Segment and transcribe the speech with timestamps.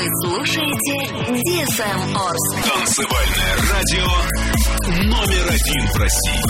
[0.00, 0.96] Вы слушаете
[1.28, 2.54] DFM Орск.
[2.66, 4.08] Танцевальное радио
[5.04, 6.40] номер один в России.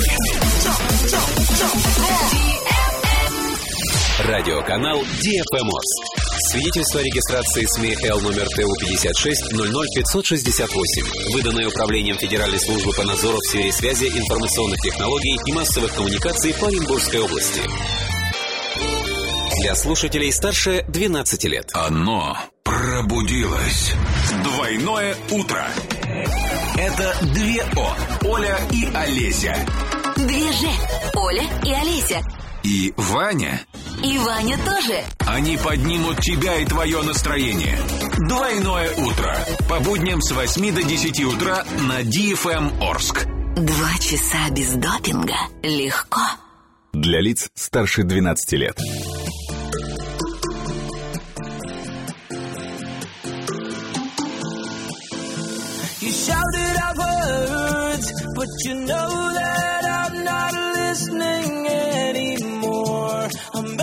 [4.21, 5.99] Радиоканал DFM Орск.
[6.53, 13.39] Свидетельство о регистрации СМИ Л номер ТУ 56 568, выданное Управлением Федеральной службы по надзору
[13.39, 17.63] в сфере связи, информационных технологий и массовых коммуникаций по Оренбургской области.
[19.61, 21.71] Для слушателей старше 12 лет.
[21.75, 22.39] Оно
[23.01, 23.95] пробудилось.
[24.45, 25.67] Двойное утро.
[26.77, 27.97] Это две О.
[28.27, 29.57] Оля и Олеся.
[30.17, 30.67] Две Ж.
[31.15, 32.23] Оля и Олеся.
[32.63, 33.63] И Ваня.
[34.05, 35.03] И Ваня тоже.
[35.21, 37.79] Они поднимут тебя и твое настроение.
[38.29, 39.35] Двойное утро.
[39.69, 43.27] По будням с 8 до 10 утра на DFM Орск.
[43.57, 45.37] Два часа без допинга.
[45.63, 46.21] Легко.
[46.93, 48.79] Для лиц старше 12 лет.
[56.27, 63.29] Shouted out words, but you know that I'm not listening anymore.
[63.55, 63.77] I'm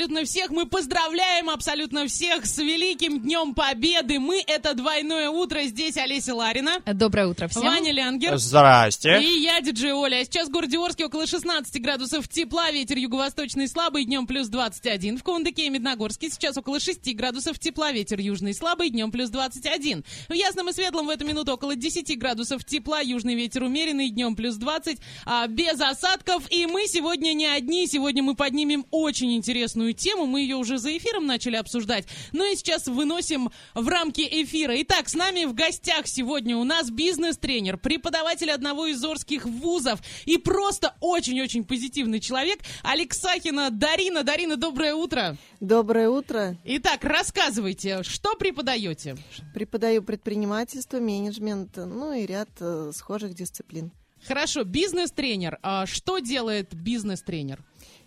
[0.00, 0.50] абсолютно всех.
[0.50, 4.18] Мы поздравляем абсолютно всех с Великим Днем Победы.
[4.18, 5.62] Мы— это «Двойное утро».
[5.64, 6.80] Здесь Олеся Ларина.
[6.86, 7.64] Доброе утро всем.
[7.64, 8.38] Ваня Лянгер.
[8.38, 9.20] Здрасте.
[9.20, 10.20] И я, диджей Оля.
[10.20, 15.18] А сейчас в городе Орске около 16 градусов тепла, ветер юго-восточный слабый, днем плюс 21.
[15.18, 20.04] В Кундыке и Медногорске сейчас около 6 градусов тепла, ветер южный слабый, днем плюс 21.
[20.28, 24.34] В Ясном и Светлом в эту минуту около 10 градусов тепла, южный ветер умеренный, днем
[24.34, 26.44] плюс 20, а, без осадков.
[26.50, 29.42] И мы сегодня не одни, сегодня мы поднимем очень очень
[29.90, 30.26] интересную тему.
[30.26, 34.80] Мы ее уже за эфиром начали обсуждать, но и сейчас выносим в рамки эфира.
[34.82, 40.36] Итак, с нами в гостях сегодня у нас бизнес-тренер, преподаватель одного из орских вузов и
[40.38, 44.22] просто очень-очень позитивный человек Алексахина Дарина.
[44.22, 45.36] Дарина, доброе утро.
[45.60, 46.56] Доброе утро.
[46.64, 49.16] Итак, рассказывайте, что преподаете?
[49.54, 53.92] Преподаю предпринимательство, менеджмент, ну и ряд э, схожих дисциплин.
[54.26, 55.58] Хорошо, бизнес-тренер.
[55.62, 57.62] А что делает бизнес-тренер?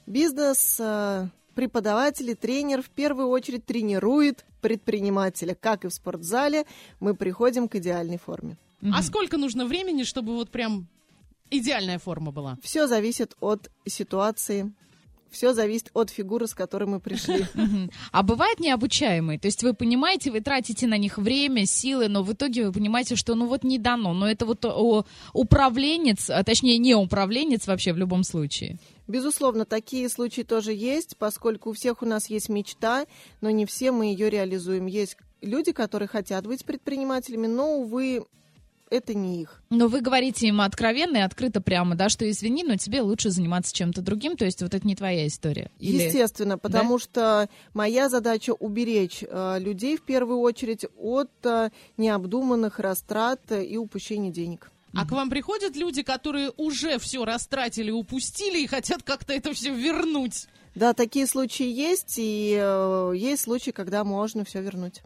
[0.06, 5.56] Бизнес, э, преподаватель и тренер в первую очередь тренирует предпринимателя.
[5.56, 6.66] Как и в спортзале,
[7.00, 8.58] мы приходим к идеальной форме.
[8.94, 10.88] А сколько нужно времени, чтобы вот прям
[11.50, 12.58] идеальная форма была?
[12.62, 14.74] Все зависит от ситуации,
[15.34, 17.46] все зависит от фигуры, с которой мы пришли.
[18.12, 19.40] А бывает необучаемые?
[19.40, 23.16] То есть вы понимаете, вы тратите на них время, силы, но в итоге вы понимаете,
[23.16, 24.14] что ну вот не дано.
[24.14, 24.66] Но это вот
[25.34, 28.78] управленец, а точнее не управленец вообще в любом случае.
[29.08, 33.06] Безусловно, такие случаи тоже есть, поскольку у всех у нас есть мечта,
[33.42, 34.86] но не все мы ее реализуем.
[34.86, 38.26] Есть люди, которые хотят быть предпринимателями, но, увы,
[38.90, 39.62] это не их.
[39.70, 43.74] Но вы говорите им откровенно и открыто прямо, да, что извини, но тебе лучше заниматься
[43.74, 45.72] чем-то другим, то есть вот это не твоя история.
[45.80, 52.80] Или- Естественно, потому что моя задача уберечь э, людей в первую очередь от э, необдуманных
[52.80, 54.70] растрат и упущения денег.
[54.96, 59.74] А к вам приходят люди, которые уже все растратили, упустили и хотят как-то это все
[59.74, 60.48] вернуть?
[60.76, 65.02] Да, такие случаи есть, и э, есть случаи, когда можно все вернуть.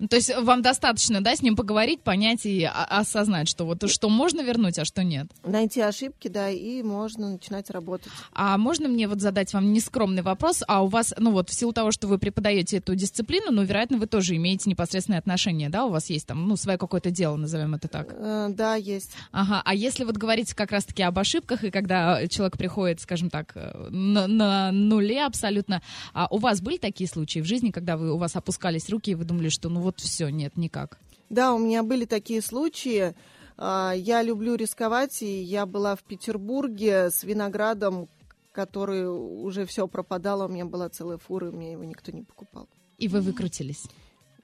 [0.00, 4.08] Ну, То есть вам достаточно, да, с ним поговорить, понять и осознать, что вот что
[4.08, 5.26] можно вернуть, а что нет.
[5.44, 8.10] Найти ошибки, да, и можно начинать работать.
[8.32, 10.62] А можно мне вот задать вам нескромный вопрос?
[10.66, 13.98] А у вас, ну вот, в силу того, что вы преподаете эту дисциплину, ну, вероятно,
[13.98, 15.84] вы тоже имеете непосредственное отношение, да?
[15.84, 18.14] У вас есть там, ну, свое какое-то дело, назовем это так.
[18.16, 19.12] Э, да, есть.
[19.32, 23.52] Ага, а если вот говорить как раз-таки об ошибках, и когда человек приходит, скажем так,
[23.54, 25.82] э, на, на нуле абсолютно,
[26.14, 29.14] а у вас были такие случаи в жизни, когда вы, у вас опускались руки, и
[29.14, 30.98] вы думали, что ну вот все, нет, никак?
[31.28, 33.14] Да, у меня были такие случаи.
[33.56, 38.08] А, Я люблю рисковать, и я была в Петербурге с виноградом,
[38.52, 40.46] который уже все пропадало.
[40.46, 42.68] У меня была целая фура, и мне его никто не покупал.
[42.98, 43.84] И вы выкрутились.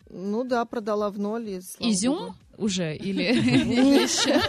[0.08, 1.48] Ну да, продала в ноль.
[1.48, 2.34] И, Изюм богу.
[2.58, 3.22] уже или
[4.02, 4.40] еще?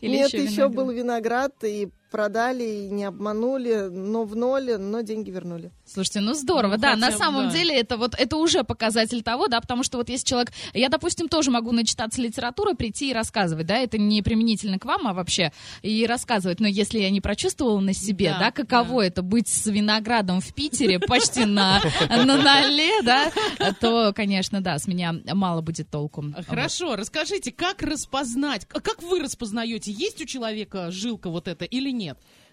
[0.00, 5.72] Нет, еще был виноград, и продали, и не обманули, но в ноль, но деньги вернули.
[5.84, 7.52] Слушайте, ну здорово, Ну, да, хотя на самом да.
[7.56, 11.28] деле это вот это уже показатель того, да, потому что вот если человек, я, допустим,
[11.28, 15.52] тоже могу начитаться литературы, прийти и рассказывать, да, это не применительно к вам, а вообще
[15.82, 19.66] и рассказывать, но если я не прочувствовала на себе, Да, да, каково это быть с
[19.66, 21.80] виноградом в Питере почти на
[22.10, 23.32] ноле, да,
[23.80, 26.24] то, конечно, да, с меня мало будет толку.
[26.46, 32.01] Хорошо, расскажите, как распознать, как вы распознаете, есть у человека жилка вот эта или нет?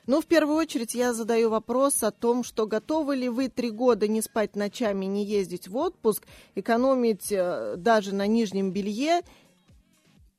[0.07, 4.07] Ну, в первую очередь я задаю вопрос о том, что готовы ли вы три года
[4.07, 6.25] не спать ночами, не ездить в отпуск,
[6.55, 9.21] экономить э, даже на нижнем белье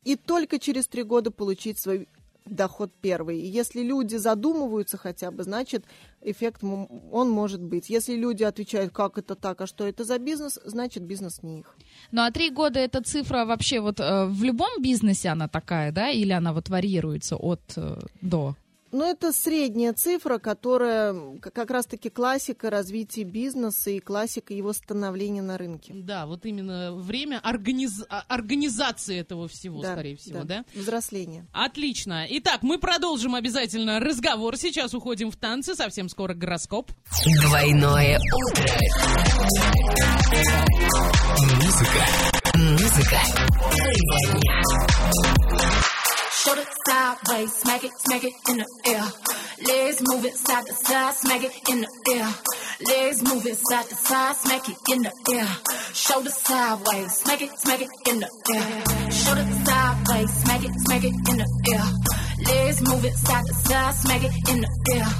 [0.02, 2.08] и только через три года получить свой
[2.46, 3.40] доход первый.
[3.40, 5.84] И если люди задумываются хотя бы, значит,
[6.20, 7.88] эффект он может быть.
[7.90, 11.76] Если люди отвечают, как это так, а что это за бизнес, значит, бизнес не их.
[12.10, 16.10] Ну а три года эта цифра вообще вот э, в любом бизнесе она такая, да,
[16.10, 18.56] или она вот варьируется от э, до?
[18.92, 25.56] Ну, это средняя цифра, которая как раз-таки классика развития бизнеса и классика его становления на
[25.58, 25.92] рынке.
[25.94, 30.64] Да, вот именно время организ- а- организации этого всего, Да, скорее всего, да?
[30.74, 31.46] Взросление.
[31.52, 32.26] Отлично.
[32.28, 34.56] Итак, мы продолжим обязательно разговор.
[34.56, 35.74] Сейчас уходим в танцы.
[35.74, 36.90] Совсем скоро гороскоп.
[37.42, 38.66] Двойное утро.
[41.56, 42.04] Музыка.
[42.54, 43.18] Музыка.
[45.00, 45.79] твоего
[46.44, 49.04] shoulder sideways, smack it, smack it in the air.
[49.68, 52.28] Legs move it, side to side, smack it in the air.
[52.88, 55.48] Legs move it, side to side, smack it in the air.
[55.92, 59.10] Shoulder sideways, smack it, smack it in the air.
[59.12, 61.86] Shoulder sideways, smack it, smack it in the air.
[62.48, 65.10] Legs moving side to side, smack it in the air.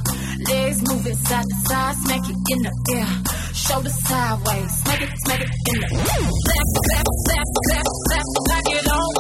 [0.49, 3.11] Legs move it, side to side, smack it in the air.
[3.53, 6.25] Shoulder sideways, smack it, smack it in the air.
[6.49, 9.20] Back, back, back, back, back, back it on.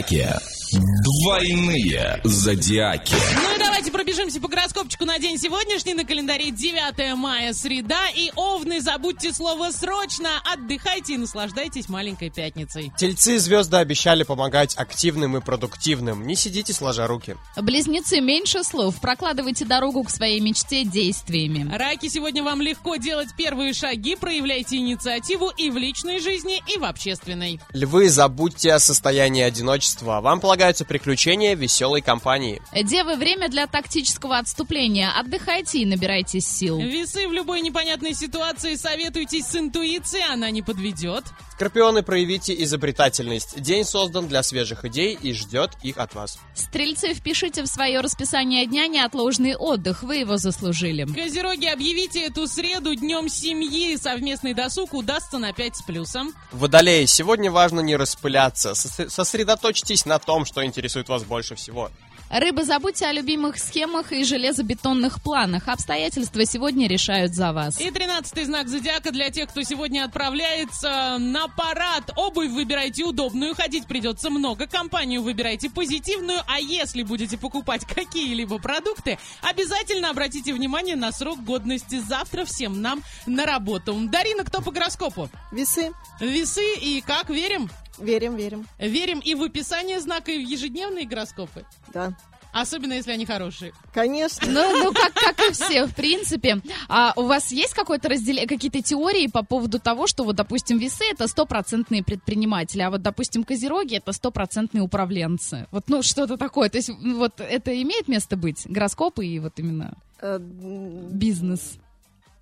[0.00, 0.28] Зодиаки.
[0.72, 3.14] Двойные зодиаки.
[3.34, 5.92] Ну и давайте пробежимся по гороскопчику на день сегодняшний.
[6.30, 8.08] Календаре 9 мая, среда.
[8.14, 10.28] И овны, забудьте слово «срочно».
[10.44, 12.92] Отдыхайте и наслаждайтесь маленькой пятницей.
[12.96, 16.24] Тельцы и звезды обещали помогать активным и продуктивным.
[16.24, 17.36] Не сидите сложа руки.
[17.56, 19.00] Близнецы, меньше слов.
[19.00, 21.68] Прокладывайте дорогу к своей мечте действиями.
[21.74, 24.14] Раки, сегодня вам легко делать первые шаги.
[24.14, 27.58] Проявляйте инициативу и в личной жизни, и в общественной.
[27.72, 30.20] Львы, забудьте о состоянии одиночества.
[30.20, 32.62] Вам полагаются приключения веселой компании.
[32.72, 35.10] Девы, время для тактического отступления.
[35.10, 35.84] Отдыхайте и
[36.20, 36.78] набирайтесь сил.
[36.78, 41.24] Весы в любой непонятной ситуации советуйтесь с интуицией, она не подведет.
[41.54, 43.60] Скорпионы, проявите изобретательность.
[43.60, 46.38] День создан для свежих идей и ждет их от вас.
[46.54, 50.02] Стрельцы, впишите в свое расписание дня неотложный отдых.
[50.02, 51.04] Вы его заслужили.
[51.04, 53.96] Козероги, объявите эту среду днем семьи.
[53.96, 56.32] Совместный досуг удастся на 5 с плюсом.
[56.52, 58.70] Водолеи, сегодня важно не распыляться.
[58.72, 61.90] Сос- Сосредоточьтесь на том, что интересует вас больше всего.
[62.30, 65.66] Рыбы, забудьте о любимых схемах и железобетонных планах.
[65.66, 67.80] Обстоятельства сегодня решают за вас.
[67.80, 72.12] И тринадцатый знак зодиака для тех, кто сегодня отправляется на парад.
[72.14, 74.68] Обувь выбирайте удобную, ходить придется много.
[74.68, 81.98] Компанию выбирайте позитивную, а если будете покупать какие-либо продукты, обязательно обратите внимание на срок годности.
[81.98, 83.92] Завтра всем нам на работу.
[84.08, 85.28] Дарина, кто по гороскопу?
[85.50, 85.90] Весы.
[86.20, 87.68] Весы и как, верим?
[88.00, 88.66] Верим, верим.
[88.78, 91.64] Верим и в описание знака, и в ежедневные гороскопы.
[91.92, 92.16] Да.
[92.52, 93.72] Особенно, если они хорошие.
[93.94, 94.44] Конечно.
[94.50, 96.60] Ну, ну как, как и все, в принципе.
[96.88, 101.04] А у вас есть какое-то разделение, какие-то теории по поводу того, что вот, допустим, весы
[101.12, 105.68] это стопроцентные предприниматели, а вот, допустим, козероги это стопроцентные управленцы.
[105.70, 106.68] Вот, ну, что-то такое.
[106.70, 108.66] То есть, вот это имеет место быть?
[108.66, 111.78] Гороскопы и вот именно Э, бизнес.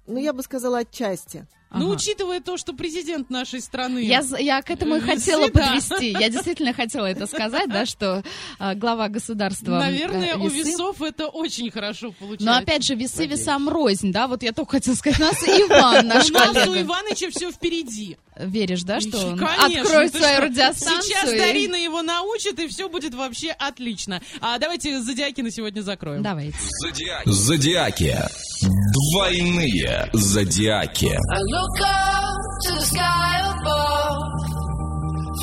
[0.07, 1.47] Ну, я бы сказала, отчасти.
[1.71, 1.97] Ну, Ага.
[1.97, 3.99] учитывая то, что президент нашей страны...
[3.99, 5.67] Я, я к этому и Весы, хотела да.
[5.67, 6.13] подвести.
[6.13, 8.23] Я действительно хотела это сказать, да, что
[8.59, 9.79] а, глава государства.
[9.79, 10.71] Наверное, э, у весы.
[10.71, 12.47] весов это очень хорошо получается.
[12.47, 16.07] Но опять же, весы весам рознь, да, вот я только хотела сказать, у нас Иван,
[16.07, 16.73] наш у нас у.
[16.73, 16.95] Его
[17.31, 18.17] все впереди.
[18.39, 20.41] Веришь, да, что он Конечно, откроет свою что?
[20.43, 21.03] радиостанцию?
[21.03, 24.21] Сейчас и- Дарина его научит, и все будет вообще отлично.
[24.41, 26.23] А давайте зодиаки на сегодня закроем.
[26.23, 26.57] Давайте.
[27.25, 28.17] Зодиаки.
[28.63, 31.07] Двойные зодиаки.
[31.07, 34.23] I look up to the sky above,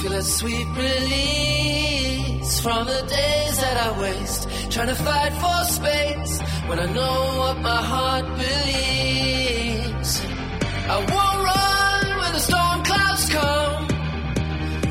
[0.01, 6.39] feel a sweet release from the days that I waste, trying to fight for space
[6.67, 10.21] when I know what my heart believes.
[10.87, 11.34] I won't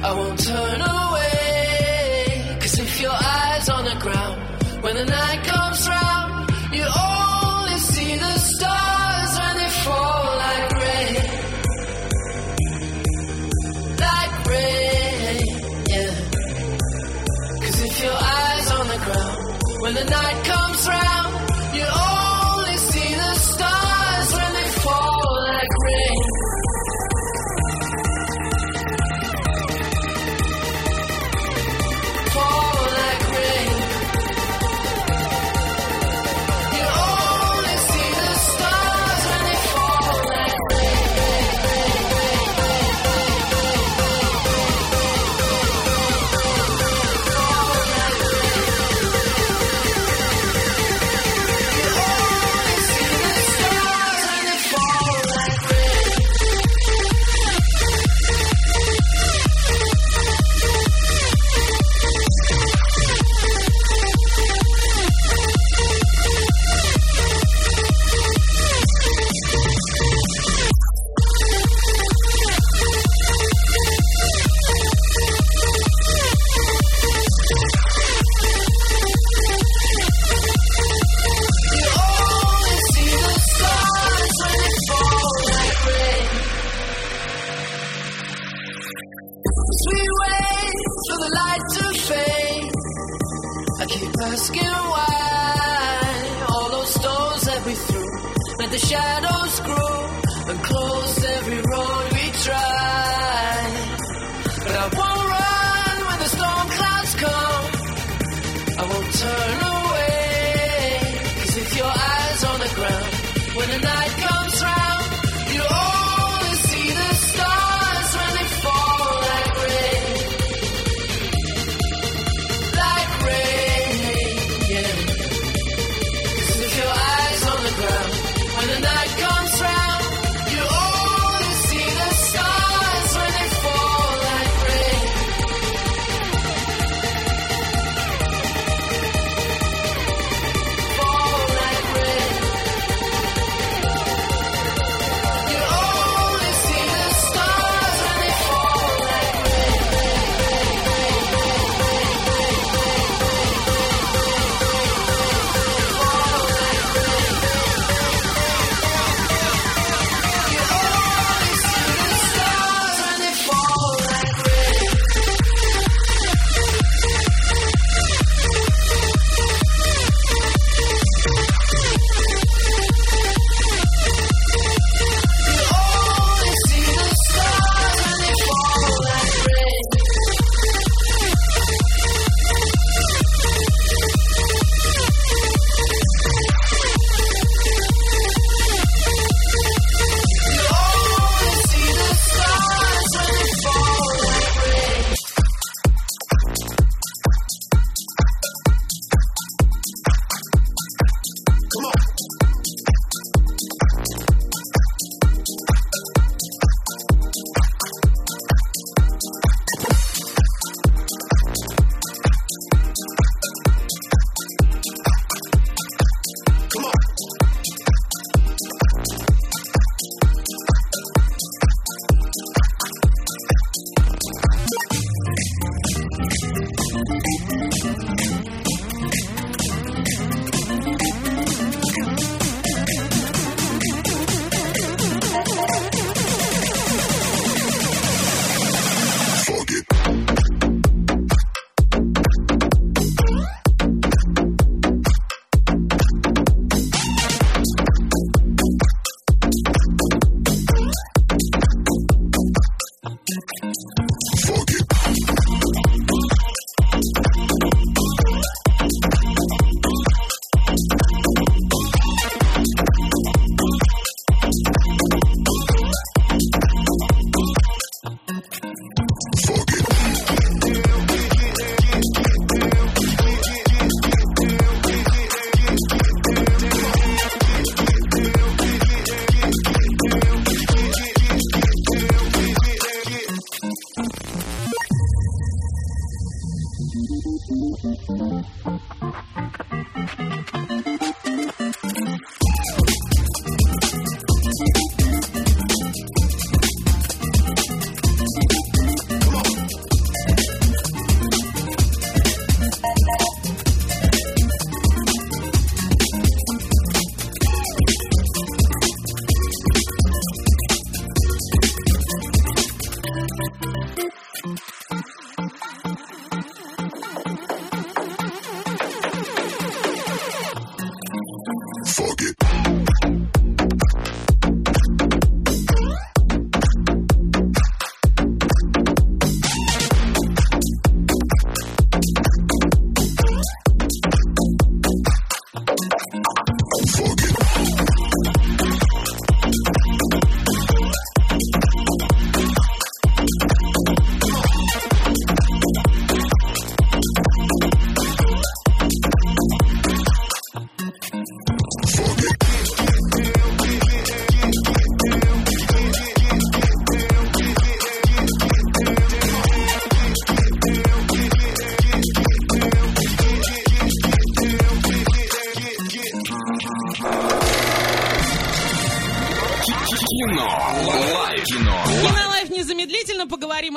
[0.06, 4.36] I won't turn away, cause if your eyes on the ground,
[4.82, 11.16] when the night comes round, you only see the stars when they fall like rain
[14.06, 15.40] like rain,
[15.88, 16.14] yeah.
[17.64, 19.36] Cause if your eyes on the ground,
[19.80, 20.43] when the night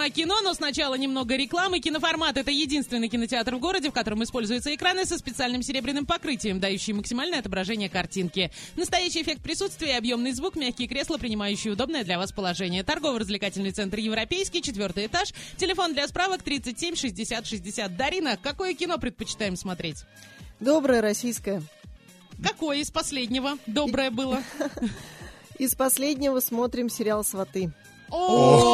[0.10, 1.80] кино, но сначала немного рекламы.
[1.80, 6.96] Киноформат— это единственный кинотеатр в городе, в котором используются экраны со специальным серебряным покрытием, дающие
[6.96, 8.52] максимальное отображение картинки.
[8.76, 12.84] Настоящий эффект присутствия, объемный звук, мягкие кресла, принимающие удобное для вас положение.
[12.84, 15.34] Торгово-развлекательный центр «Европейский», четвертый этаж.
[15.58, 17.98] Телефон для справок 37 60 60.
[17.98, 20.04] Дарина, какое кино предпочитаем смотреть?
[20.60, 21.62] Доброе российское.
[22.43, 23.58] Какое из последнего?
[23.65, 24.43] Доброе было.
[25.60, 27.72] Из последнего смотрим сериал «Сваты».
[28.10, 28.74] О,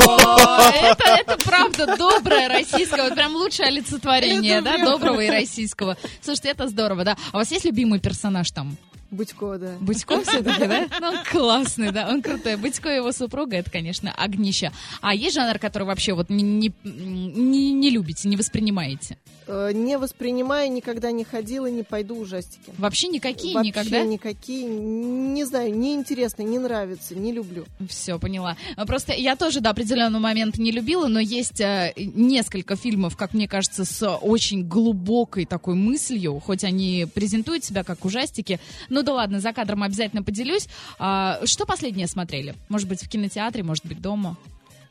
[0.74, 5.98] это, это правда доброе российское, вот прям лучшее олицетворение, да, доброго и российского.
[6.22, 7.18] Слушайте, это здорово, да.
[7.32, 8.78] А у вас есть любимый персонаж там?
[9.14, 9.78] Будько, да.
[9.80, 10.88] Будько все-таки, да?
[11.00, 12.56] Ну, он классный, да, он крутой.
[12.58, 14.72] Будько и его супруга, это, конечно, огнище.
[15.02, 19.18] А есть жанр, который вообще вот не, не, не, не любите, не воспринимаете?
[19.48, 22.72] Э, Не воспринимаю, никогда не ходила, не пойду ужастики.
[22.78, 24.02] Вообще никакие, Вообще никогда?
[24.04, 24.66] никакие.
[24.66, 27.66] Не знаю, неинтересно, не нравится, не люблю.
[27.88, 28.58] Все, поняла.
[28.76, 33.34] А Просто я тоже до определенного момента не любила, но есть э, несколько фильмов, как
[33.34, 38.60] мне кажется, с очень глубокой такой мыслью, хоть они презентуют себя как ужастики.
[39.04, 40.70] Ну да ладно, за кадром обязательно поделюсь.
[40.98, 42.56] А, что последнее смотрели?
[42.70, 44.38] Может быть, в кинотеатре, может быть, дома?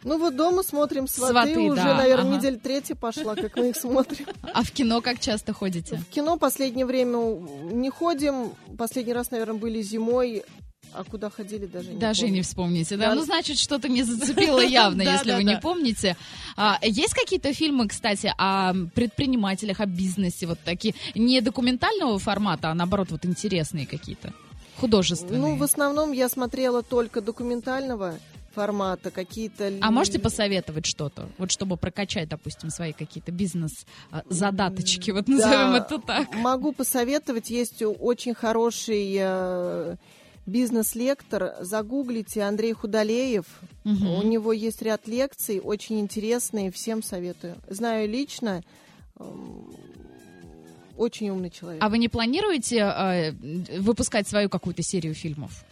[0.04, 2.36] Ну вот дома смотрим сваты, «Сваты», уже, да, наверное, ага.
[2.36, 4.26] неделя третья пошла, как мы их смотрим.
[4.52, 5.96] А в кино как часто ходите?
[5.96, 7.38] В кино последнее время
[7.72, 8.52] не ходим.
[8.76, 10.42] Последний раз, наверное, были зимой.
[10.94, 12.34] А куда ходили, даже не Даже помню.
[12.34, 13.08] не вспомните, да?
[13.08, 13.14] Да.
[13.14, 16.16] Ну, значит, что-то не зацепило явно, если вы не помните.
[16.56, 22.74] А, есть какие-то фильмы, кстати, о предпринимателях, о бизнесе, вот такие, не документального формата, а
[22.74, 24.32] наоборот, вот интересные какие-то,
[24.76, 25.40] художественные?
[25.40, 28.18] Ну, в основном я смотрела только документального
[28.54, 29.72] формата, какие-то...
[29.80, 35.98] А можете посоветовать что-то, вот чтобы прокачать, допустим, свои какие-то бизнес-задаточки, вот назовем Да, это
[35.98, 36.34] так.
[36.34, 39.96] Могу посоветовать, есть очень хороший э,
[40.46, 41.54] бизнес-лектор.
[41.60, 43.46] Загуглите Андрей Худалеев.
[43.84, 44.10] Мгм.
[44.10, 47.56] У него есть ряд лекций, очень интересные, всем советую.
[47.68, 48.62] Знаю лично,
[49.18, 49.74] эм,
[50.96, 51.82] очень умный человек.
[51.82, 53.32] А вы не планируете э,
[53.80, 55.64] выпускать свою какую-то серию фильмов?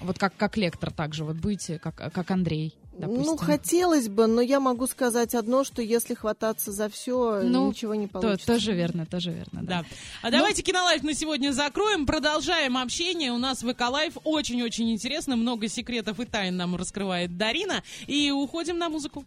[0.00, 3.24] Вот как, как лектор также, вот будете, как, как Андрей, допустим.
[3.24, 7.94] Ну, хотелось бы, но я могу сказать одно, что если хвататься за все, Ну, ничего
[7.94, 8.46] не То- получится.
[8.46, 9.78] тоже верно, тоже верно, да.
[9.78, 9.84] Да.
[10.22, 12.06] А давайте кино life на сегодня закроем.
[12.06, 13.32] Продолжаем общение.
[13.32, 15.36] У нас в Эко life очень-очень интересно.
[15.36, 17.82] Много секретов и тайн нам раскрывает Дарина.
[18.06, 19.24] И уходим на музыку.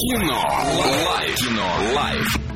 [0.00, 0.42] Кино.
[1.06, 1.36] Life.
[1.36, 1.66] Кино.
[1.94, 2.47] Life.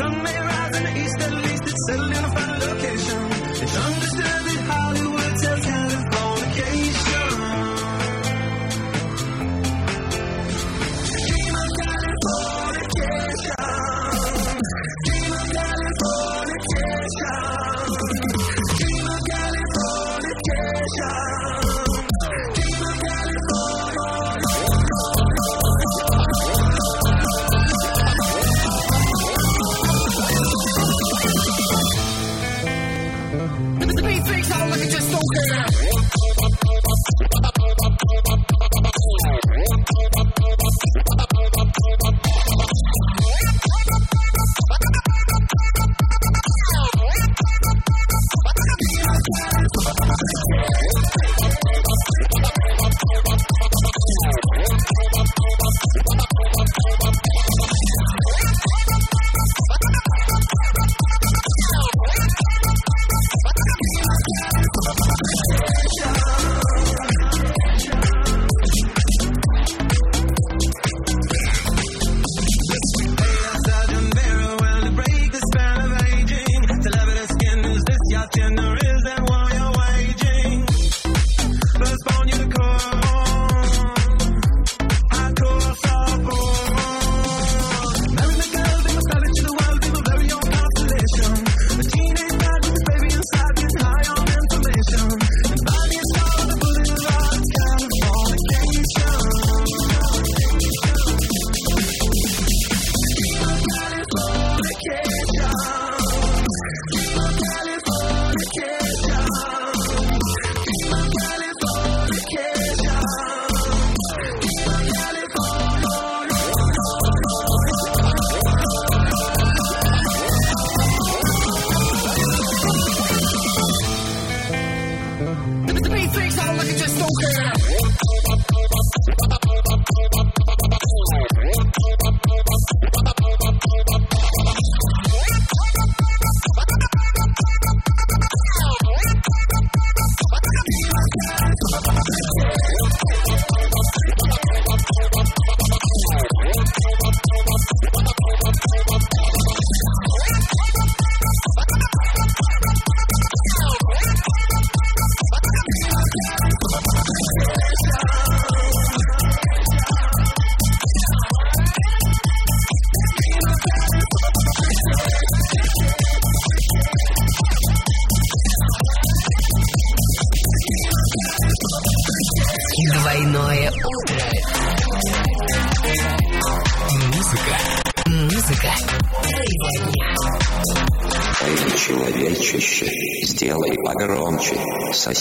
[0.00, 2.39] Sun may rise in the east, at least it's settled in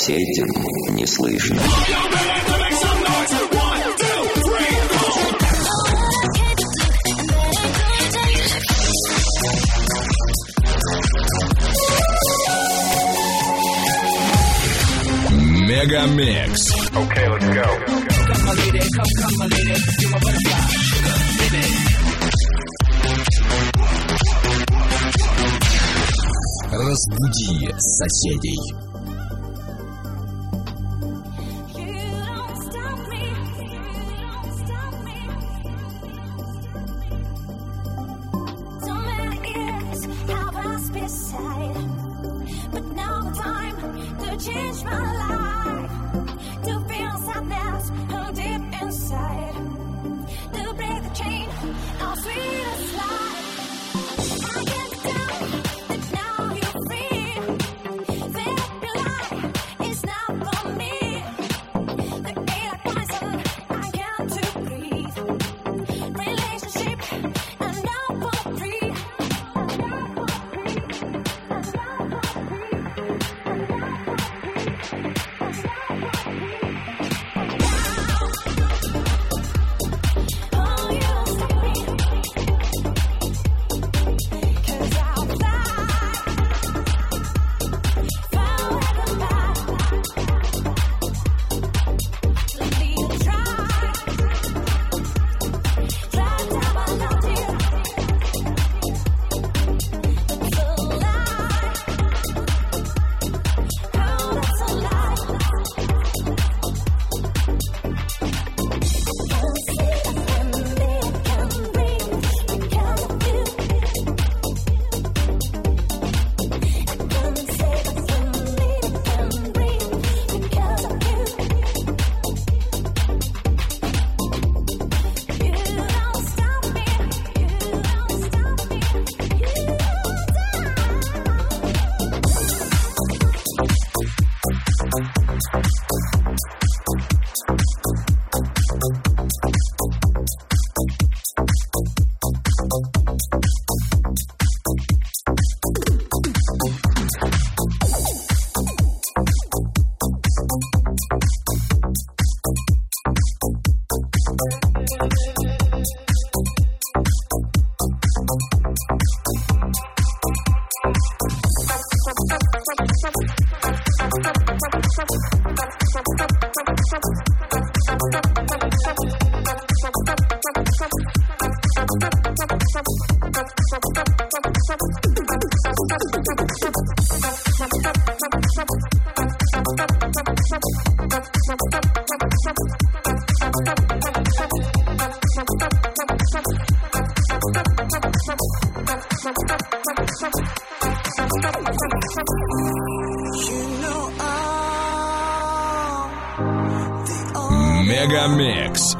[0.10, 1.62] Этим не слышно.
[15.68, 16.72] Мегамикс.
[16.96, 17.68] Okay, let's go.
[18.26, 19.76] Come, my lady, come, come, my lady.
[20.00, 21.64] You're my butterfly, sugar, baby.
[26.72, 28.89] Разбуди соседей.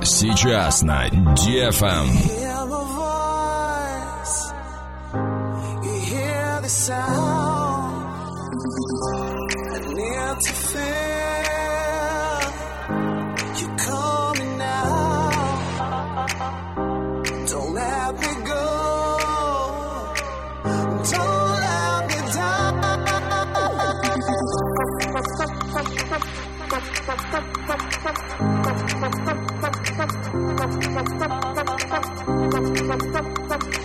[0.10, 2.10] Сейчас на Дефам.
[2.10, 2.49] Эм.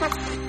[0.04, 0.43] Thank you.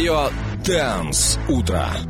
[0.00, 0.30] Твое
[0.64, 2.09] Дэнс Утро.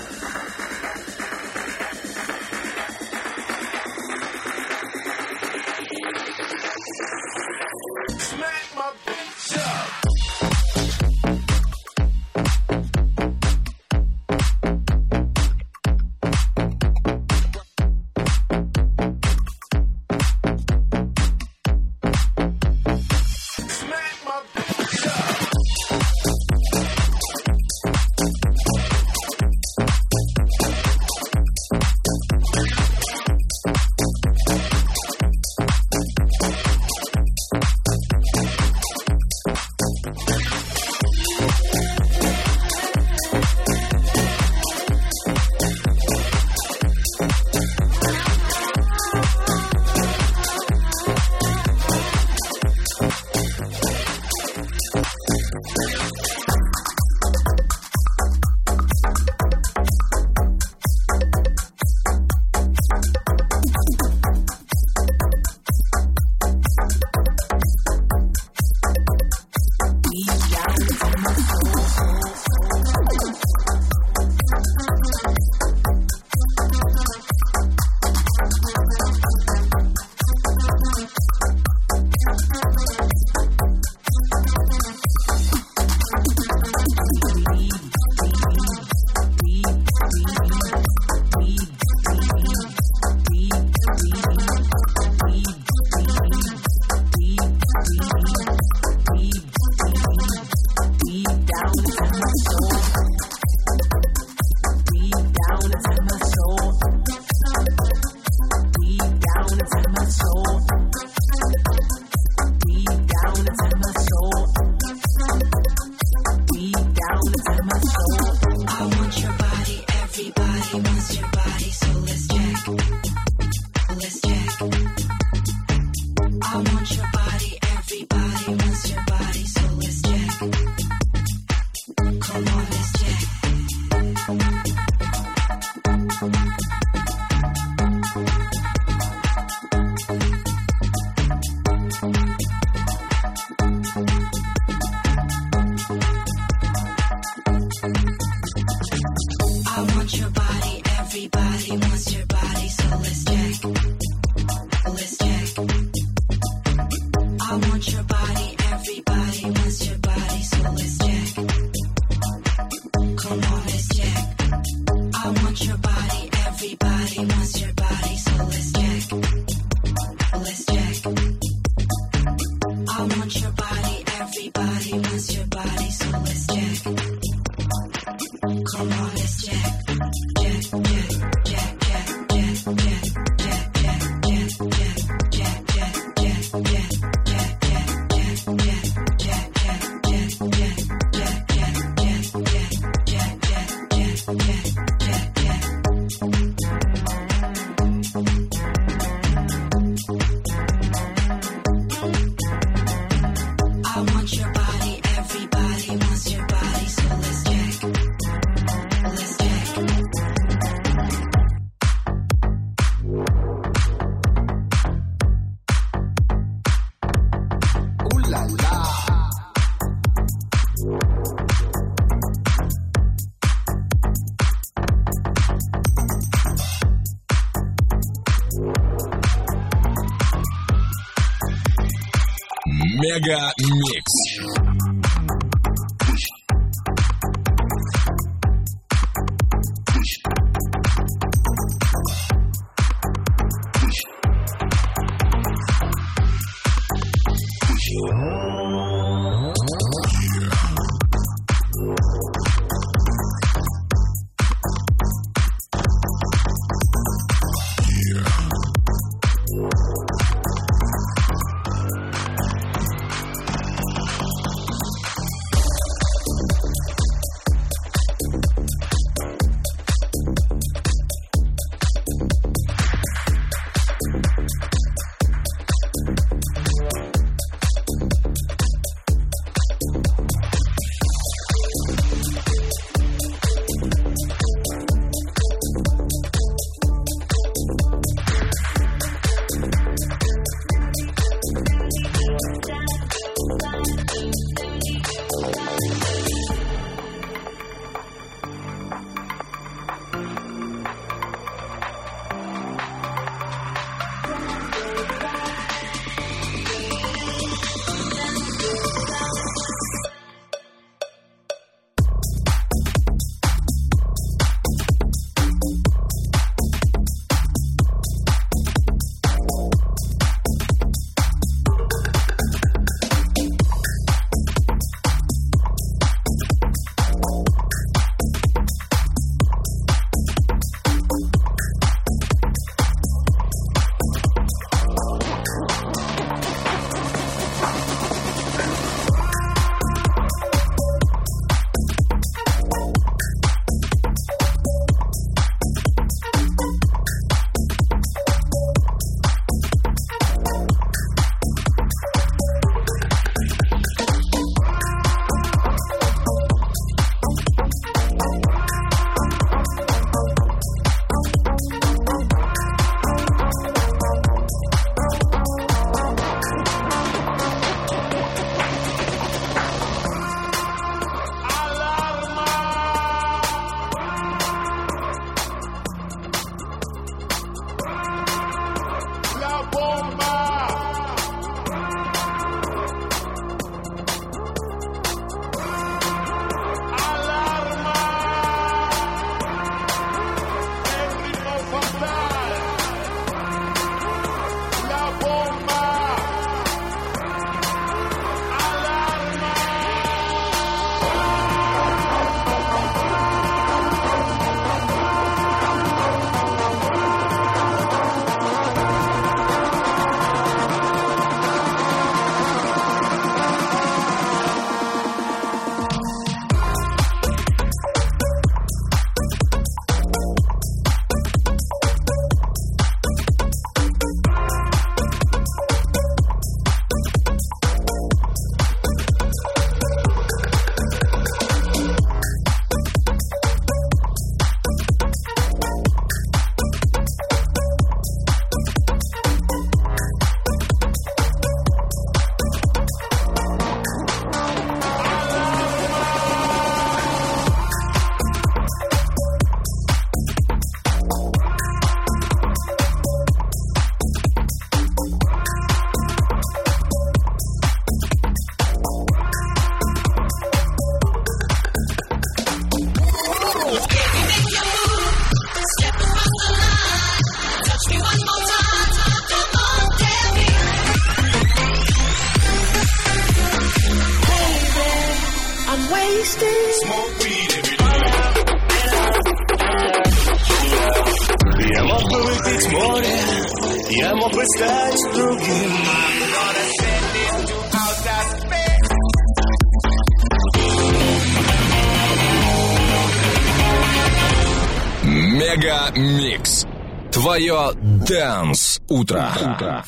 [498.91, 499.83] Dance Утро.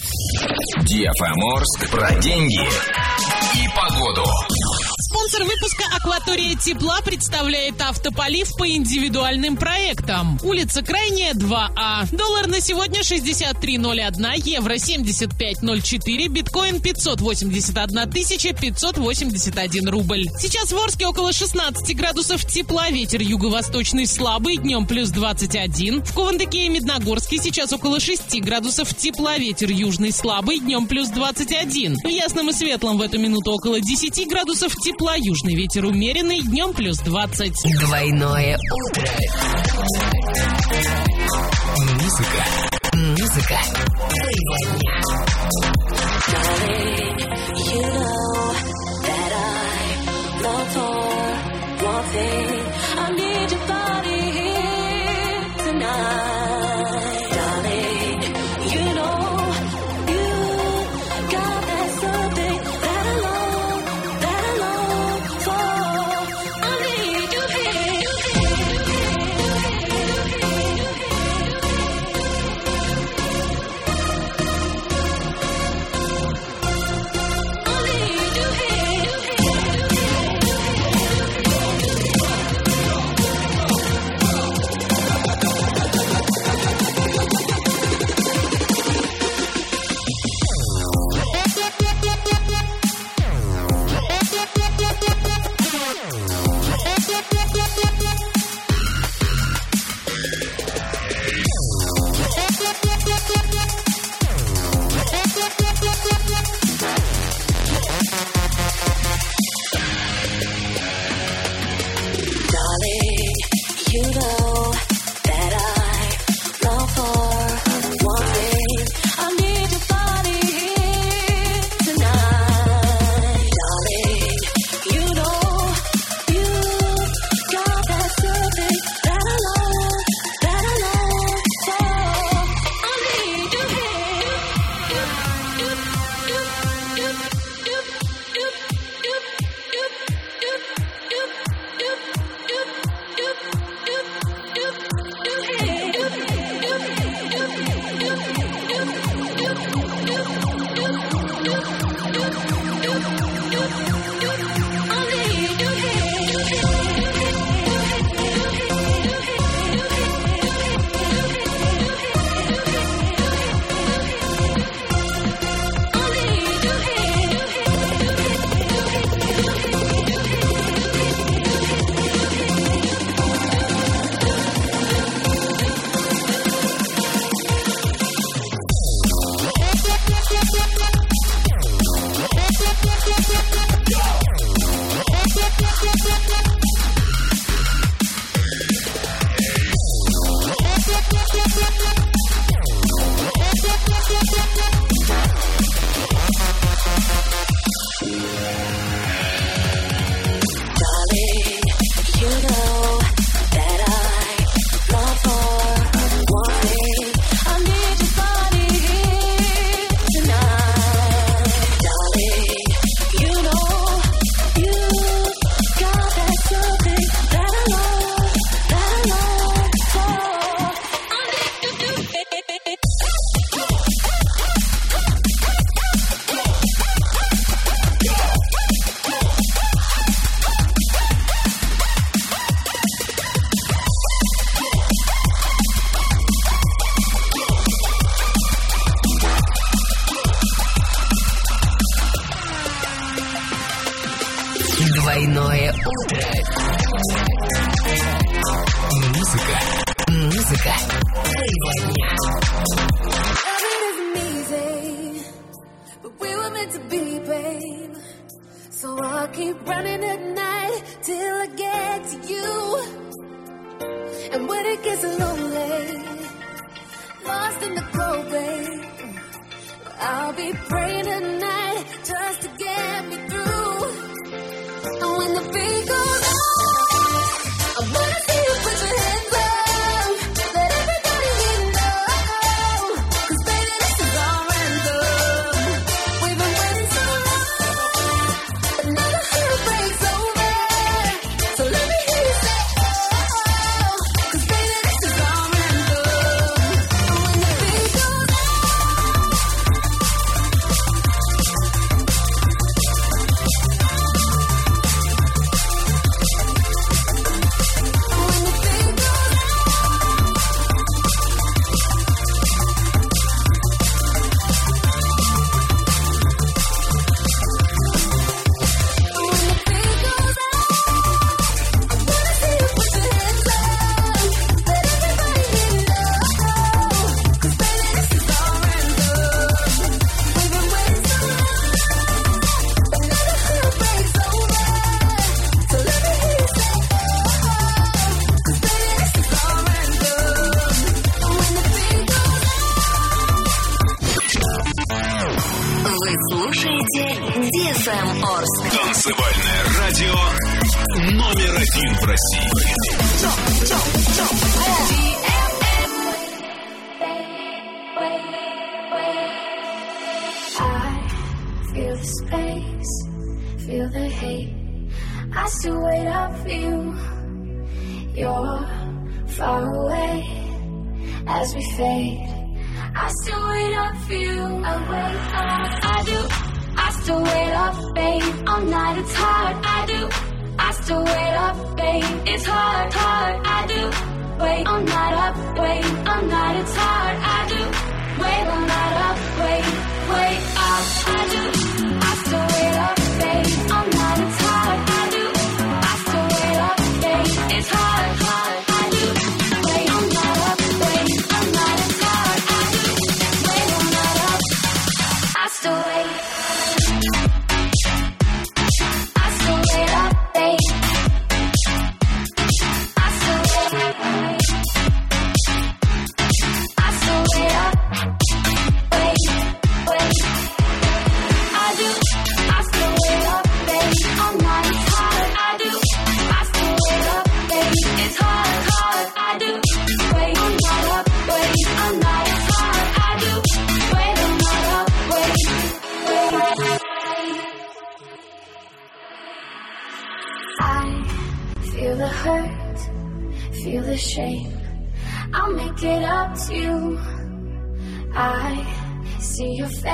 [0.83, 2.61] Диа FM Орск про деньги
[3.55, 4.23] и погоду.
[5.33, 10.37] Спонсор выпуска «Акватория тепла» представляет автополив по индивидуальным проектам.
[10.43, 12.15] Улица Крайняя, 2А.
[12.15, 20.27] Доллар на сегодня 63.01, евро 75.04, биткоин 581 тысяча 581 рубль.
[20.37, 26.03] Сейчас в Орске около 16 градусов тепла, ветер юго-восточный слабый, днем плюс 21.
[26.03, 31.95] В Кувандыке и Медногорске сейчас около 6 градусов тепла, ветер южный слабый, днем плюс 21.
[32.03, 36.73] В Ясном и Светлом в эту минуту около 10 градусов тепла, южный ветер умеренный, днем
[36.73, 37.53] плюс 20.
[37.79, 39.07] Двойное утро.
[41.95, 42.45] Музыка.
[42.93, 43.57] Музыка.
[47.17, 47.22] You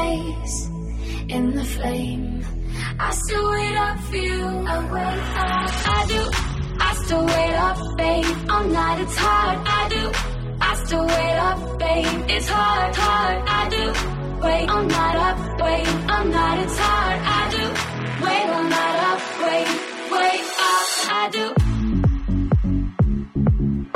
[0.09, 0.69] face
[1.35, 2.25] in the flame.
[3.07, 4.43] I still wait up for you.
[4.73, 5.71] I wait up.
[5.97, 6.21] I do.
[6.87, 8.35] I still wait up, babe.
[8.55, 9.57] I'm not, it's hard.
[9.79, 10.03] I do.
[10.69, 12.19] I still wait up, babe.
[12.35, 13.37] It's hard, hard.
[13.59, 13.85] I do.
[14.45, 17.19] Wait I'm not up, wait I'm not, It's hard.
[17.37, 17.65] I do.
[18.25, 19.67] Wait I'm not up, wait,
[20.15, 20.87] wait up.
[21.19, 21.45] I do.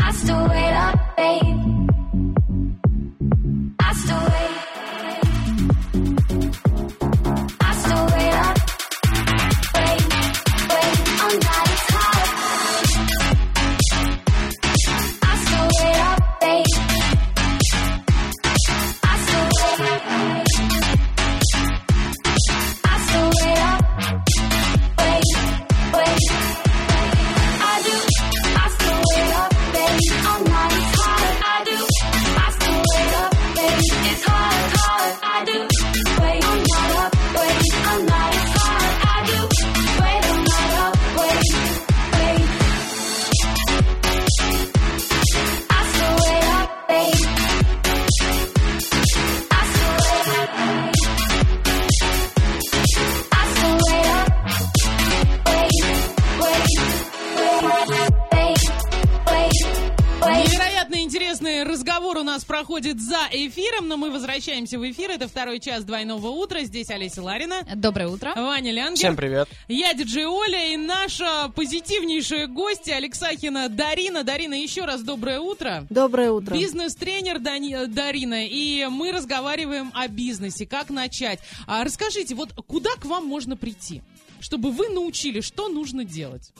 [0.05, 1.62] I still wait up, babe.
[64.37, 65.11] Возвращаемся в эфир.
[65.11, 66.61] Это второй час двойного утра.
[66.63, 67.61] Здесь Олеся Ларина.
[67.75, 68.33] Доброе утро.
[68.35, 68.97] Ваня Лянгер.
[68.97, 69.47] Всем привет.
[69.67, 74.23] Я диджей Оля и наша позитивнейшая гостья Алексахина Дарина.
[74.23, 75.85] Дарина, еще раз доброе утро.
[75.91, 76.55] Доброе утро.
[76.55, 81.39] Бизнес-тренер Дани- Дарина, и мы разговариваем о бизнесе, как начать.
[81.67, 84.01] А расскажите, вот куда к вам можно прийти,
[84.39, 86.51] чтобы вы научили, что нужно делать?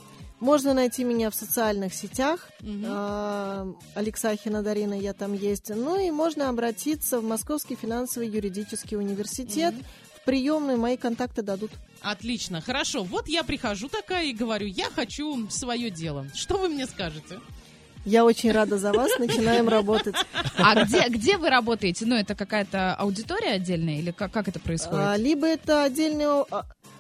[0.43, 2.49] Можно найти меня в социальных сетях.
[2.85, 3.65] А,
[3.95, 5.69] Алексахина Дарина, я там есть.
[5.69, 9.73] Ну и можно обратиться в Московский финансовый юридический университет.
[10.17, 11.71] В приемную мои контакты дадут.
[12.01, 13.03] Отлично, хорошо.
[13.05, 16.27] Вот я прихожу такая и говорю, я хочу свое дело.
[16.35, 17.39] Что вы мне скажете?
[18.03, 19.11] Я очень рада за вас.
[19.19, 20.15] Начинаем работать.
[20.57, 22.05] А где, где вы работаете?
[22.05, 25.05] Ну, это какая-то аудитория отдельная или как, как это происходит?
[25.05, 26.43] А, Либо это отдельная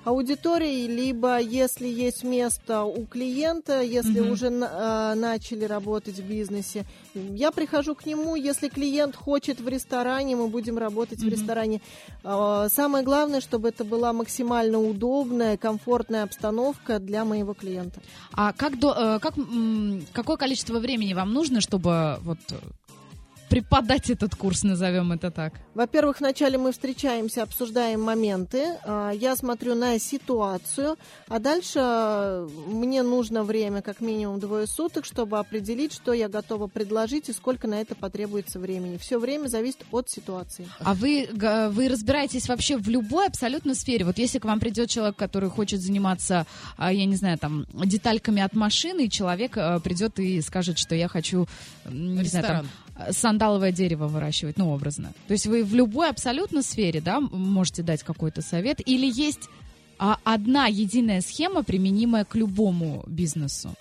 [0.05, 4.31] а, аудитория, либо если есть место у клиента, если Мгм.
[4.31, 8.35] уже а, начали работать в бизнесе, я прихожу к нему.
[8.35, 11.31] Если клиент хочет в ресторане, мы будем работать в Мгм.
[11.31, 11.81] ресторане.
[12.23, 18.01] А, Самое главное, чтобы это была максимально удобная, комфортная обстановка для моего клиента.
[18.33, 19.33] А как, до, э, как
[20.13, 22.55] какое количество времени вам нужно, чтобы вот э,
[23.53, 25.53] преподать этот курс, назовем это так?
[25.75, 30.97] Во-первых, вначале мы встречаемся, обсуждаем моменты, а, я смотрю на ситуацию,
[31.27, 36.65] а дальше а, мне нужно время, как минимум двое суток, чтобы определить, что я готова
[36.65, 38.97] предложить и сколько на это потребуется времени.
[38.97, 40.67] Все время зависит от ситуации.
[40.79, 44.03] А вы, вы разбираетесь вообще в любой абсолютно сфере?
[44.03, 48.41] Вот если к вам придет человек, который хочет заниматься, а, я не знаю, там, детальками
[48.41, 49.51] от машины, и человек
[49.83, 51.45] придет и скажет, что я хочу,
[51.85, 52.67] не знаю, там,
[53.11, 55.13] сандаловое дерево выращивать, ну, образно.
[55.27, 58.79] То есть вы в любой абсолютно сфере, да, можете дать какой-то совет?
[58.85, 59.49] Или есть
[59.97, 63.73] а, одна единая схема, применимая к любому бизнесу?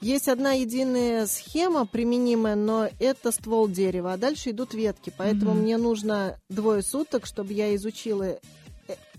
[0.00, 5.12] Есть одна единая схема применимая, но это ствол дерева, а дальше идут ветки.
[5.16, 5.62] Поэтому Мгм.
[5.62, 8.38] мне нужно двое суток, чтобы я изучила э,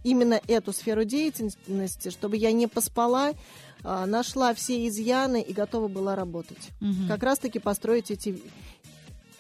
[0.03, 3.33] именно эту сферу деятельности, чтобы я не поспала,
[3.83, 6.69] а, нашла все изъяны и готова была работать.
[6.79, 7.07] Мгм.
[7.07, 8.39] Как раз-таки построить эти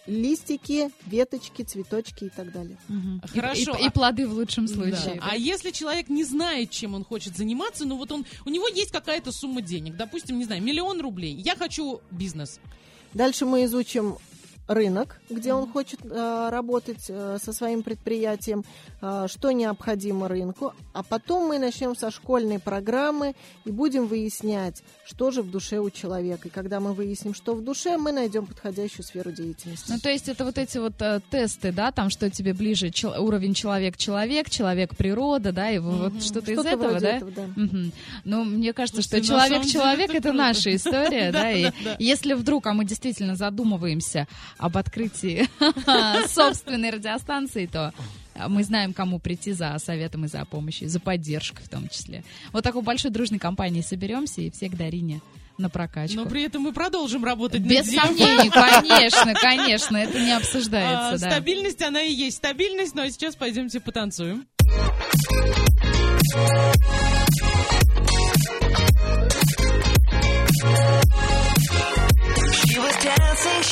[0.07, 2.77] листики, веточки, цветочки и так далее.
[2.89, 4.73] И- Хорошо, И, и а- плоды в лучшем Да.
[4.73, 5.19] случае.
[5.21, 8.91] А если человек не знает, чем он хочет заниматься, ну вот он, у него есть
[8.91, 11.33] какая-то сумма денег, допустим, не знаю, миллион рублей.
[11.35, 12.59] Я хочу бизнес.
[13.13, 14.17] Дальше мы изучим
[14.67, 18.63] рынок, где он хочет э, работать э, со своим предприятием,
[19.01, 25.31] э, что необходимо рынку, а потом мы начнем со школьной программы и будем выяснять, что
[25.31, 26.47] же в душе у человека.
[26.47, 29.91] И когда мы выясним, что в душе, мы найдем подходящую сферу деятельности.
[29.91, 33.19] Ну, то есть это вот эти вот э, тесты, да, там, что тебе ближе чел-
[33.19, 37.17] уровень человек-человек, человек-природа, да, и вот что-то из Что-то этого, вроде да?
[37.17, 37.43] этого, да.
[37.55, 37.91] Мгм.
[38.23, 42.73] Ну, мне кажется, Слушайте, что человек-человек это это наша история, да, и если вдруг, а
[42.73, 45.47] мы действительно задумываемся об открытии
[46.27, 47.93] собственной радиостанции, то
[48.47, 52.23] мы знаем, кому прийти за советом и за помощью, за поддержкой в том числе.
[52.51, 55.21] Вот такой большой дружной компанией соберемся и все к Дарине
[55.57, 56.17] на прокачку.
[56.17, 61.19] Но при этом мы продолжим работать Без над сомнений, конечно, конечно, это не А, обсуждается,
[61.19, 61.31] да.
[61.31, 64.45] Стабильность, она и есть стабильность, ну а сейчас пойдемте потанцуем.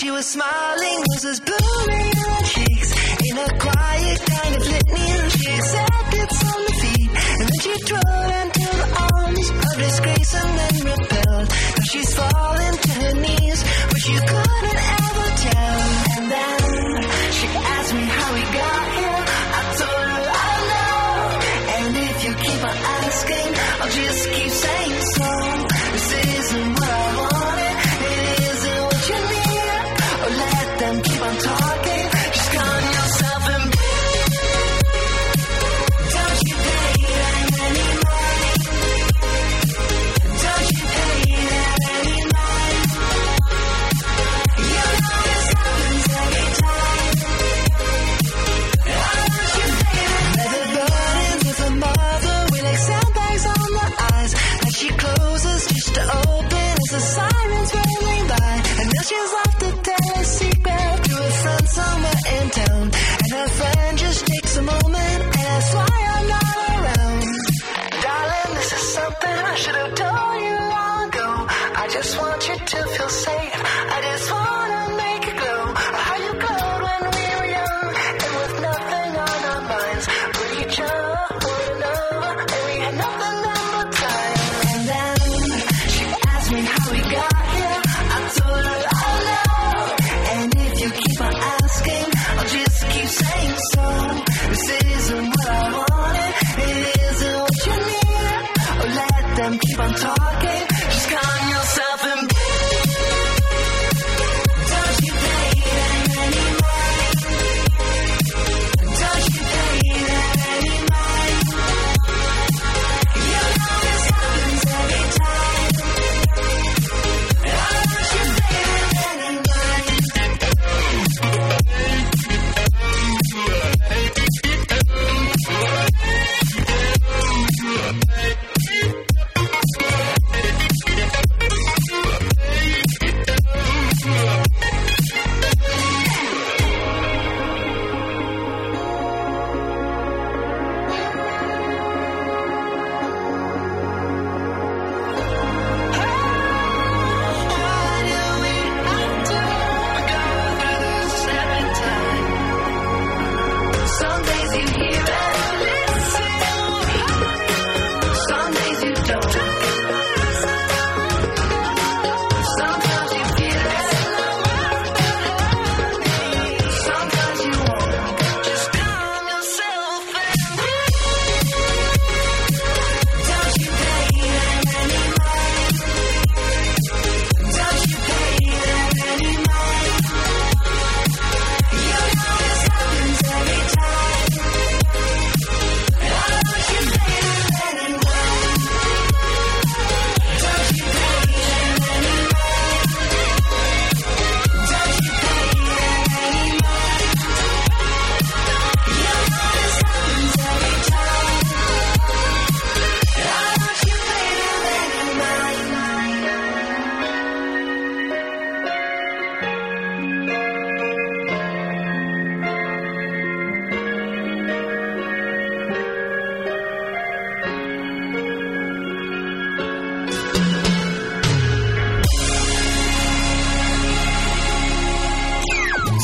[0.06, 2.15] She was smiling, was roses blooming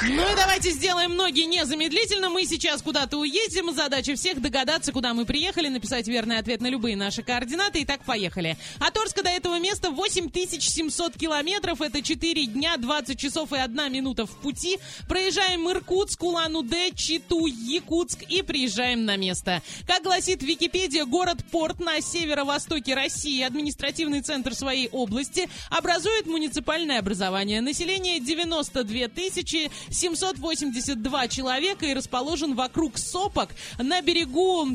[0.00, 2.30] Ну и давайте сделаем ноги незамедлительно.
[2.30, 3.74] Мы сейчас куда-то уедем.
[3.74, 7.82] Задача всех догадаться, куда мы приехали, написать верный ответ на любые наши координаты.
[7.82, 8.56] Итак, поехали.
[8.78, 11.80] От Орска до этого места 8700 километров.
[11.80, 14.78] Это 4 дня, 20 часов и 1 минута в пути.
[15.08, 19.62] Проезжаем Иркутск, Улан-Удэ, Читу, Якутск и приезжаем на место.
[19.86, 27.60] Как гласит Википедия, город-порт на северо-востоке России, административный центр своей области, образует муниципальное образование.
[27.60, 34.68] Население 92 тысячи 782 человека и расположен вокруг сопок на берегу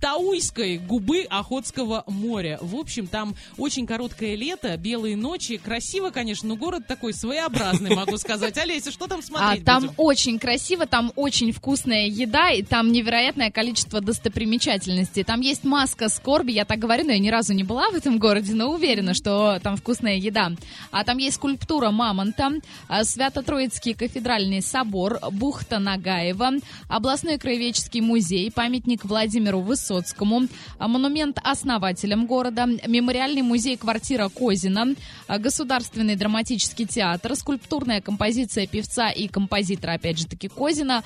[0.00, 2.58] Тауйской губы Охотского моря.
[2.60, 5.56] В общем, там очень короткое лето, белые ночи.
[5.56, 8.56] Красиво, конечно, но город такой своеобразный, могу сказать.
[8.58, 9.94] Олеся, что там А смотреть там будем?
[9.96, 15.24] очень красиво, там очень вкусная еда, и там невероятное количество достопримечательностей.
[15.24, 18.18] Там есть маска скорби, я так говорю, но я ни разу не была в этом
[18.18, 20.52] городе, но уверена, что там вкусная еда.
[20.90, 22.52] А там есть скульптура мамонта,
[22.88, 26.52] а, Свято-Троицкий кафедральный собор, бухта Нагаева,
[26.88, 30.48] областной краеведческий музей, памятник Владимиру Высоцкому,
[30.78, 34.94] монумент основателям города, мемориальный музей квартира Козина,
[35.28, 41.02] государственный драматический театр, скульптурная композиция певца и композитора, опять же таки, Козина,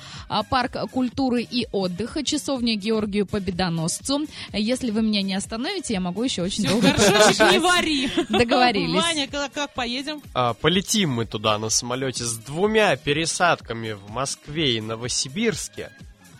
[0.49, 4.25] парк культуры и отдыха, часовня Георгию Победоносцу.
[4.53, 8.09] Если вы меня не остановите, я могу еще очень Всё, долго горшочек не вари.
[8.29, 9.01] Договорились.
[9.01, 10.21] Ваня, как, как поедем?
[10.33, 13.40] А, полетим мы туда на самолете с двумя пересадками
[13.95, 15.91] в Москве и Новосибирске.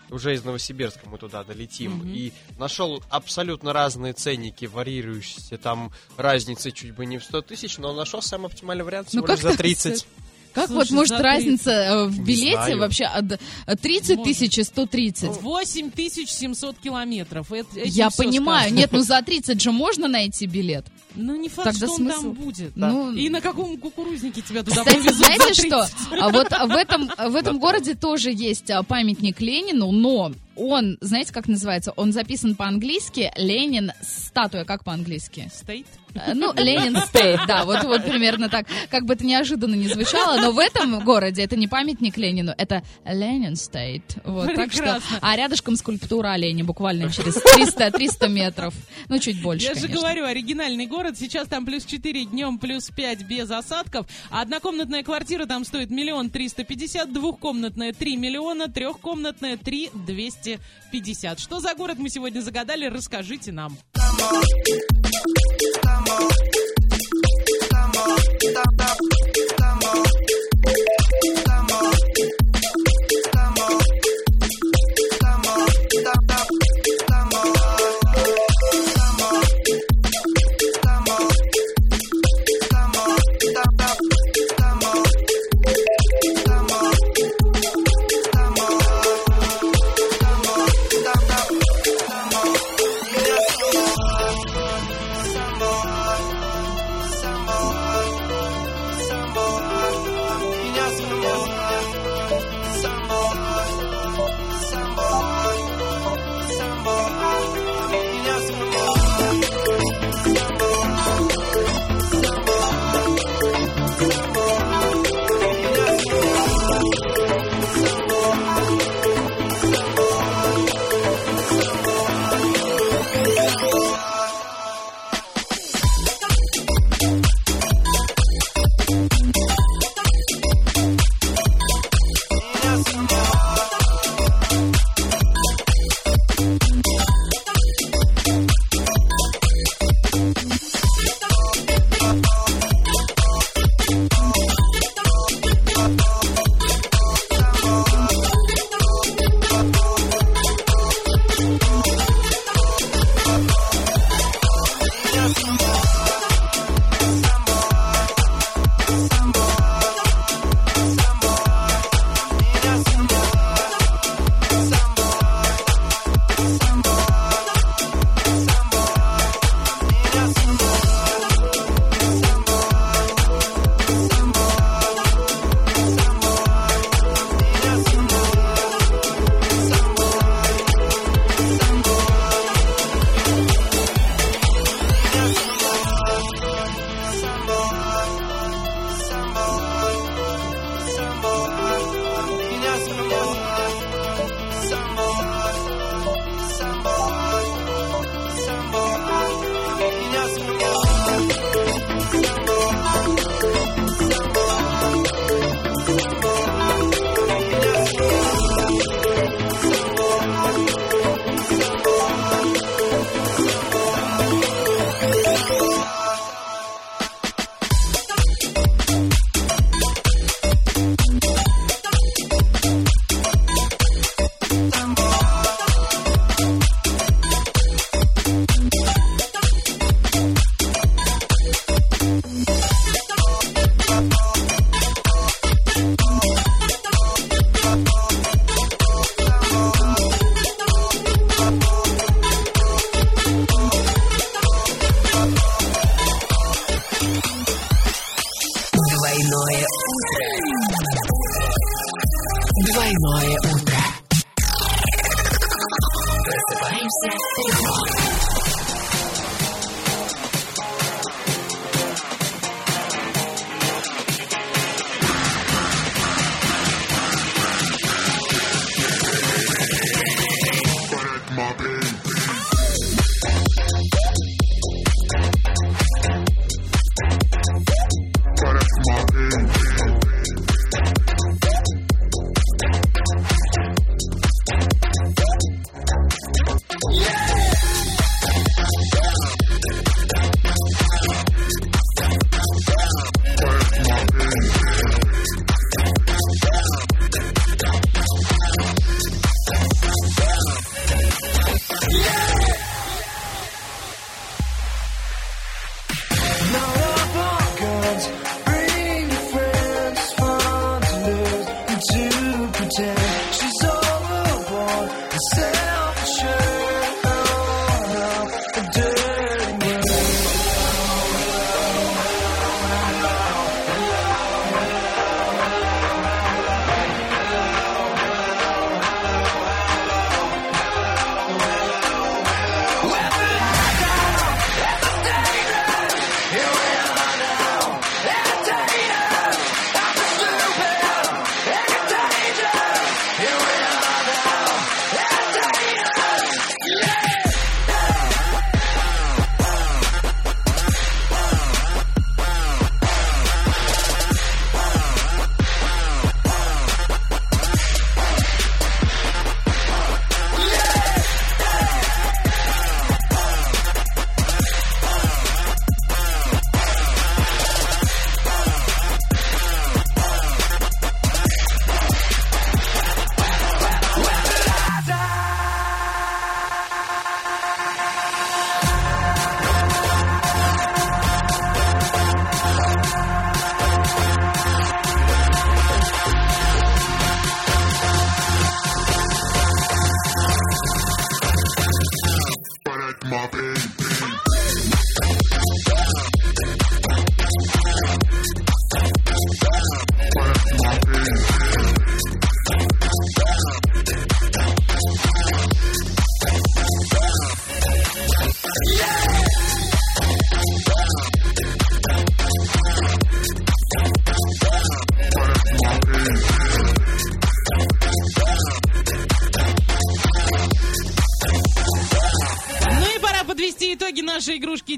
[0.08, 1.96] Уже из Новосибирска мы туда долетим.
[1.96, 2.08] Мгм.
[2.08, 5.58] И нашел абсолютно разные ценники, варьирующиеся.
[5.58, 9.32] Там разница чуть бы не в 100 тысяч, но нашел самый оптимальный вариант всего Ну,
[9.32, 10.06] лишь за так, 30.
[10.54, 12.78] Как Слушай, вот может разница э, в билете знаю.
[12.78, 15.42] вообще от от 30 тысяч и 130?
[15.42, 17.52] 8700 километров.
[17.52, 18.78] Это- Я понимаю, сказано.
[18.78, 20.86] нет, ну за 30 же можно найти билет.
[21.14, 22.20] Ну, не факт, Тогда что он смысл?
[22.22, 22.72] там будет.
[22.76, 25.88] Ну, И на каком кукурузнике тебя туда Кстати, повезут знаете за что?
[26.10, 26.22] 30?
[26.22, 31.32] А вот в этом, в этом городе тоже есть а, памятник Ленину, но он, знаете,
[31.32, 31.92] как называется?
[31.96, 35.50] Он записан по-английски Ленин статуя, как по-английски?
[35.54, 35.86] Стоит?
[36.14, 38.66] Э, Ну, Lenin Statue, да, вот, вот примерно так.
[38.90, 42.82] Как бы это неожиданно не звучало, но в этом городе это не памятник Ленину, это
[43.06, 44.16] Lenin Statue.
[44.24, 48.74] Вот, так что, а рядышком скульптура оленя, буквально через 300, 300 метров.
[49.08, 50.00] Ну, чуть больше, Я же конечно.
[50.00, 51.16] говорю, оригинальный город.
[51.18, 54.06] Сейчас там плюс 4, днем плюс 5 без осадков.
[54.30, 59.90] А однокомнатная квартира там стоит миллион триста пятьдесят, двухкомнатная 3 миллиона, трехкомнатная 3
[60.42, 61.40] 250.
[61.40, 63.78] Что за город мы сегодня загадали, расскажите нам.
[68.52, 69.11] Some more,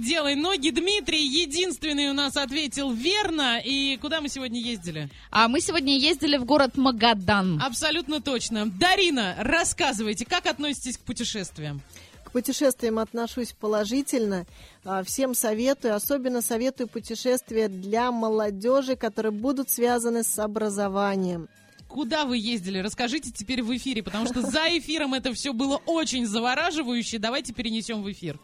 [0.05, 0.69] «Делай ноги».
[0.71, 3.59] Дмитрий единственный у нас ответил верно.
[3.65, 5.09] И куда мы сегодня ездили?
[5.31, 7.61] А мы сегодня ездили в город Магадан.
[7.63, 8.67] Абсолютно точно.
[8.67, 11.81] Дарина, рассказывайте, как относитесь к путешествиям?
[12.25, 14.47] К путешествиям отношусь положительно.
[14.85, 21.49] А, Всем советую, особенно советую путешествия для молодежи, которые будут связаны с образованием.
[21.89, 22.79] Куда вы ездили?
[22.79, 27.19] Расскажите теперь в эфире, потому что за эфиром это все было очень завораживающе.
[27.19, 28.39] Давайте перенесем в эфир.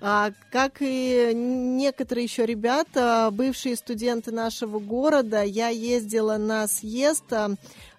[0.00, 7.50] А, Как и некоторые еще ребята, бывшие студенты нашего города, я ездила на съезд а,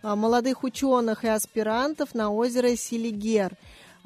[0.04, 3.54] молодых ученых и аспирантов на озеро Селигер.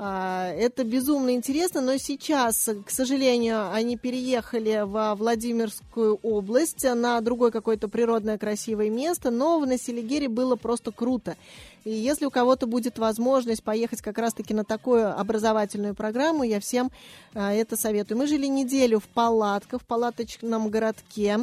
[0.02, 7.52] А, Это безумно интересно, но сейчас, к сожалению, они переехали во Владимирскую область на другое
[7.52, 11.36] какое-то природное красивое место, но в Населигере было просто круто.
[11.84, 16.92] И если у кого-то будет возможность поехать как раз-таки на такую образовательную программу, я всем
[17.34, 18.20] а, это советую.
[18.20, 21.40] Мы жили неделю в палатках, в палаточном городке.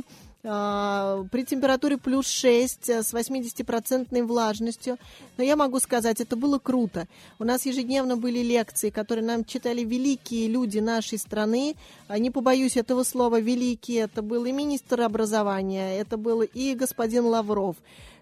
[0.49, 4.97] А, При температуре плюс 6 э, с 80% влажностью.
[5.37, 7.09] Но я могу сказать, это было круто.
[7.39, 11.75] У нас ежедневно были лекции, которые нам читали великие люди нашей страны.
[12.07, 14.03] А, Не побоюсь этого слова «великие».
[14.03, 17.77] Это был и министр образования, это был и господин Лавров.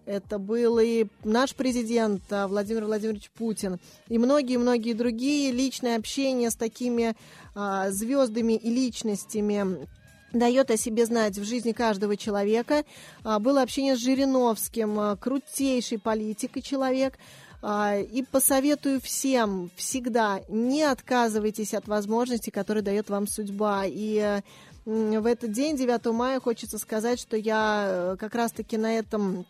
[0.07, 3.79] Это был и наш президент а, Владимир Владимирович Путин,
[4.09, 5.53] и многие-многие другие.
[5.53, 7.15] Личное общение с такими
[7.55, 9.87] а, звездами и личностями
[10.35, 12.85] дает о себе знать в жизни каждого человека.
[13.23, 17.15] А, Было общение с Жириновским, а, крутейший политик и человек.
[17.63, 23.85] А, И посоветую всем всегда не отказывайтесь от возможностей, которые дает вам судьба.
[23.87, 24.41] И
[24.85, 29.47] в этот день, 9 мая, хочется сказать, что я э, как раз-таки на этом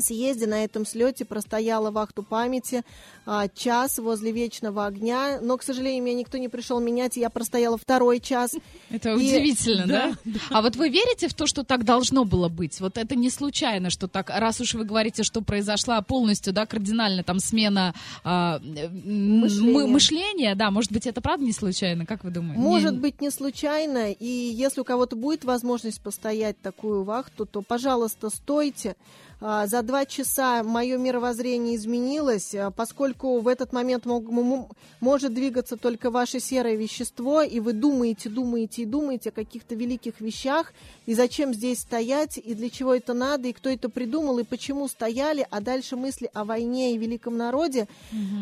[0.00, 2.82] съезде, на этом слете простояла вахту памяти
[3.24, 7.30] а, час возле Вечного огня, но, к сожалению, меня никто не пришел менять, и я
[7.30, 8.52] простояла второй час.
[8.90, 10.12] Это И- удивительно, да?
[10.50, 12.80] А вот вы верите в то, что так должно было быть?
[12.80, 17.22] Вот это не случайно, что так, раз уж вы говорите, что произошла полностью, да, кардинально
[17.24, 17.94] там смена
[18.24, 18.60] а,
[19.04, 19.72] Мышления.
[19.72, 22.60] мы- мышления, да, может быть, это правда не случайно, как вы думаете?
[22.60, 27.62] Может Не- быть, не случайно, и если у кого-то будет возможность постоять такую вахту, то,
[27.62, 28.96] пожалуйста, стойте.
[29.38, 35.76] А, За два часа мое мировоззрение изменилось, а, поскольку в этот момент мог- может двигаться
[35.76, 40.72] только ваше серое вещество, и вы думаете, думаете и думаете о каких-то великих вещах,
[41.04, 44.88] и зачем здесь стоять, и для чего это надо, и кто это придумал, и почему
[44.88, 47.88] стояли, а дальше мысли о войне и великом народе.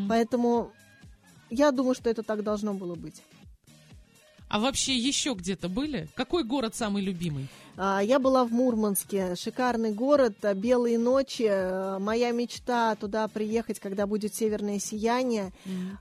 [0.09, 0.71] Поэтому
[1.51, 3.21] я думаю, что это так должно было быть.
[4.55, 6.07] А вообще еще где-то были?
[6.15, 7.49] Какой город самый любимый?
[7.77, 11.45] А, Я была в Мурманске, шикарный город, а, белые ночи.
[11.51, 15.51] а, Моя мечта туда приехать, когда будет северное сияние.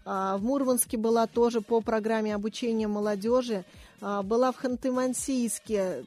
[0.05, 3.65] А, В Мурманске была тоже по программе обучения молодежи.
[3.99, 6.05] Была в Ханты-Мансийске.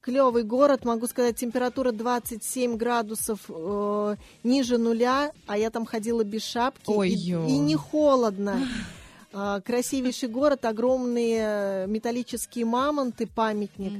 [0.00, 6.44] Клевый город, могу сказать, температура 27 градусов э, ниже нуля, а я там ходила без
[6.44, 6.88] шапки.
[6.88, 7.46] и, Ой-ё.
[7.48, 8.60] и не холодно.
[9.36, 13.92] А, Красивейший город, огромные э, металлические мамонты, памятник.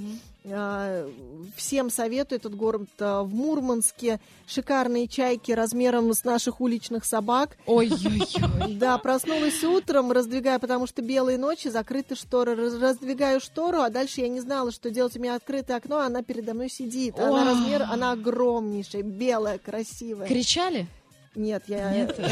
[0.46, 1.10] А,
[1.56, 4.20] Всем советую этот город а, в Мурманске.
[4.46, 7.56] Шикарные чайки размером с наших уличных собак.
[7.66, 8.74] Ой-ой-ой.
[8.76, 12.54] Да, проснулась утром, раздвигая, потому что белые ночи, закрыты шторы.
[12.54, 15.16] Раз- Раздвигаю штору, а дальше я не знала, что делать.
[15.16, 17.18] У меня открытое окно, а она передо мной сидит.
[17.18, 20.28] Она размер, она огромнейшая, белая, красивая.
[20.28, 20.86] Кричали?
[21.34, 21.90] Нет, я...
[21.90, 22.18] Нет.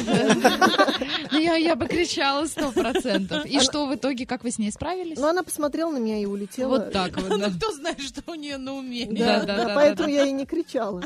[1.33, 3.47] Ну, Я, я бы кричала сто процентов.
[3.47, 5.17] И что в итоге, как вы с ней справились?
[5.19, 6.69] Ну, она посмотрела на меня и улетела.
[6.69, 7.29] Вот так вот.
[7.41, 7.49] да.
[7.49, 9.07] Ну, кто знает, что у нее на уме.
[9.11, 10.15] Да, Да, да, да, да, поэтому да.
[10.15, 11.03] я и не кричала.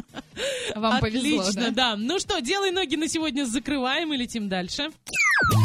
[0.75, 1.93] Вам повезло, Отлично, да?
[1.93, 1.97] да.
[1.97, 4.91] Ну что, делай ноги на сегодня закрываем и летим дальше.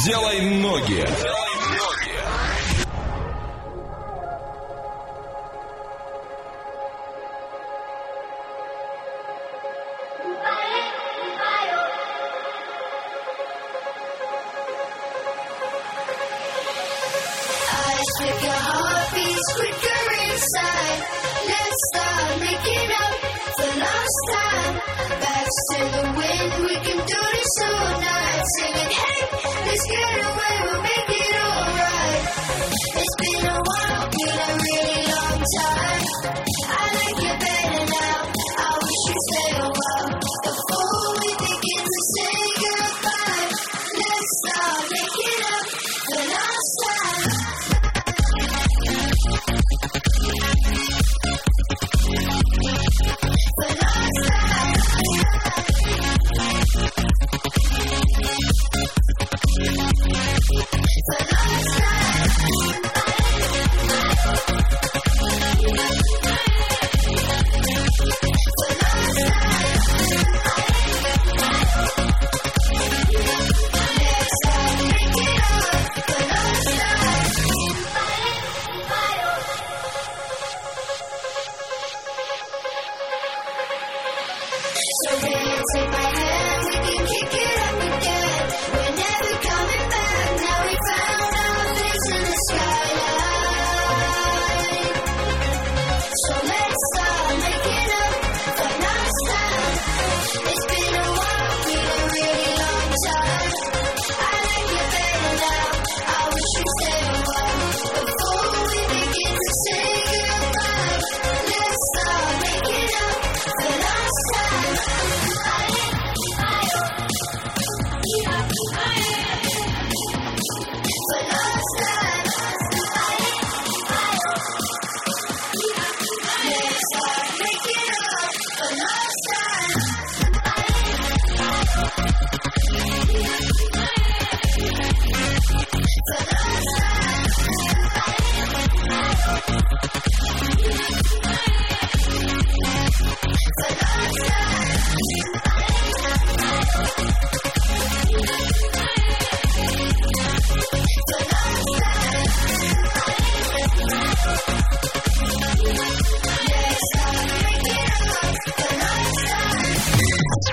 [0.06, 1.02] Делай ноги.
[1.02, 1.61] I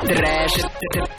[0.09, 0.52] Trash,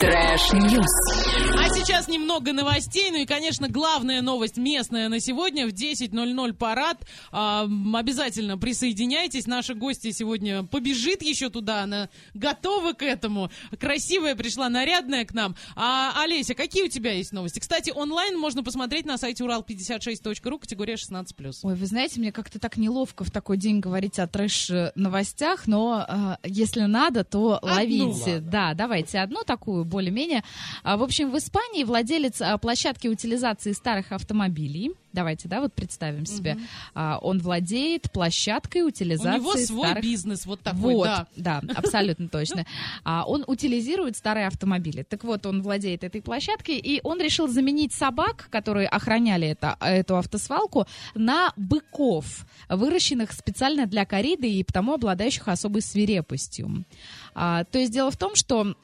[0.00, 1.56] trash, news.
[1.56, 3.12] А сейчас немного новостей.
[3.12, 5.68] Ну и, конечно, главная новость местная на сегодня.
[5.68, 6.96] В 10.00 парад.
[7.30, 9.46] А, обязательно присоединяйтесь.
[9.46, 11.82] Наша гостья сегодня побежит еще туда.
[11.82, 13.52] Она готова к этому.
[13.78, 15.54] Красивая пришла, нарядная к нам.
[15.76, 17.60] А, Олеся, какие у тебя есть новости?
[17.60, 21.26] Кстати, онлайн можно посмотреть на сайте урал56.ру, категория 16+.
[21.62, 26.48] Ой, вы знаете, мне как-то так неловко в такой день говорить о трэш-новостях, но э,
[26.48, 28.34] если надо, то ловите.
[28.34, 28.50] Ладно.
[28.50, 30.42] Да, давайте одну такую, более-менее.
[30.84, 36.24] А, в общем, в Испании владелец а, площадки утилизации старых автомобилей, давайте, да, вот представим
[36.24, 36.56] себе,
[36.94, 41.26] а, он владеет площадкой У утилизации него свой старых бизнес вот такой, вот, да.
[41.36, 42.64] да, абсолютно точно.
[43.04, 45.02] Он утилизирует старые автомобили.
[45.02, 50.16] Так вот, он владеет этой площадкой, и он решил заменить собак, которые охраняли это, эту
[50.16, 56.84] автосвалку, на быков, выращенных специально для кориды и потому обладающих особой свирепостью.
[57.34, 58.74] А, то есть дело в том, что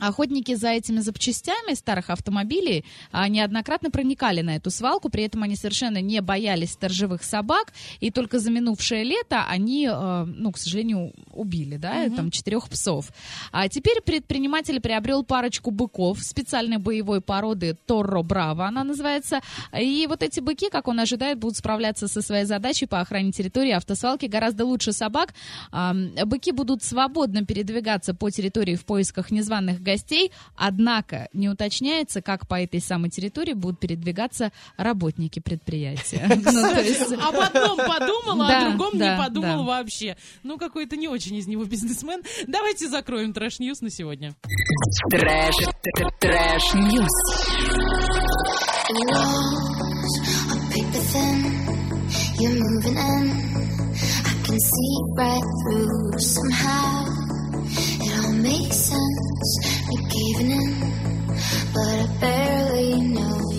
[0.00, 5.54] Охотники за этими запчастями старых автомобилей а, неоднократно проникали на эту свалку, при этом они
[5.54, 11.12] совершенно не боялись сторожевых собак, и только за минувшее лето они, э, ну, к сожалению,
[11.32, 12.16] убили, да, Мгм.
[12.16, 13.10] там четырех псов.
[13.52, 19.40] А теперь предприниматель приобрел парочку быков специальной боевой породы Торро Браво, она называется,
[19.78, 23.70] и вот эти быки, как он ожидает, будут справляться со своей задачей по охране территории
[23.70, 25.34] автосвалки гораздо лучше собак.
[26.24, 32.60] Быки будут свободно передвигаться по территории в поисках незваных гостей, однако не уточняется, как по
[32.60, 36.28] этой самой территории будут передвигаться работники предприятия.
[36.54, 40.16] Ну, Об одном подумала, о другом не подумал вообще.
[40.42, 42.22] Ну, какой-то не очень из него бизнесмен.
[42.46, 44.34] Давайте закроем trash news на сегодня.
[45.10, 45.54] Trash,
[46.20, 47.08] trash news.
[52.40, 53.30] You're moving in.
[54.26, 57.33] I can see right through somehow.
[58.42, 59.48] make sense.
[59.88, 60.80] I gave in,
[61.72, 63.53] but I barely know.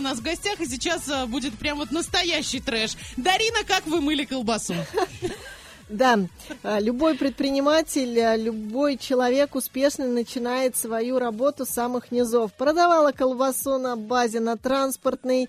[0.00, 2.92] У нас в гостях, и сейчас а, будет прям вот настоящий трэш.
[3.16, 4.74] Дарина, как вы мыли колбасу?
[5.90, 6.20] Да,
[6.62, 12.52] любой предприниматель, а, любой человек успешно начинает свою работу с самых низов.
[12.52, 15.48] Продавала колбасу на базе, на транспортной,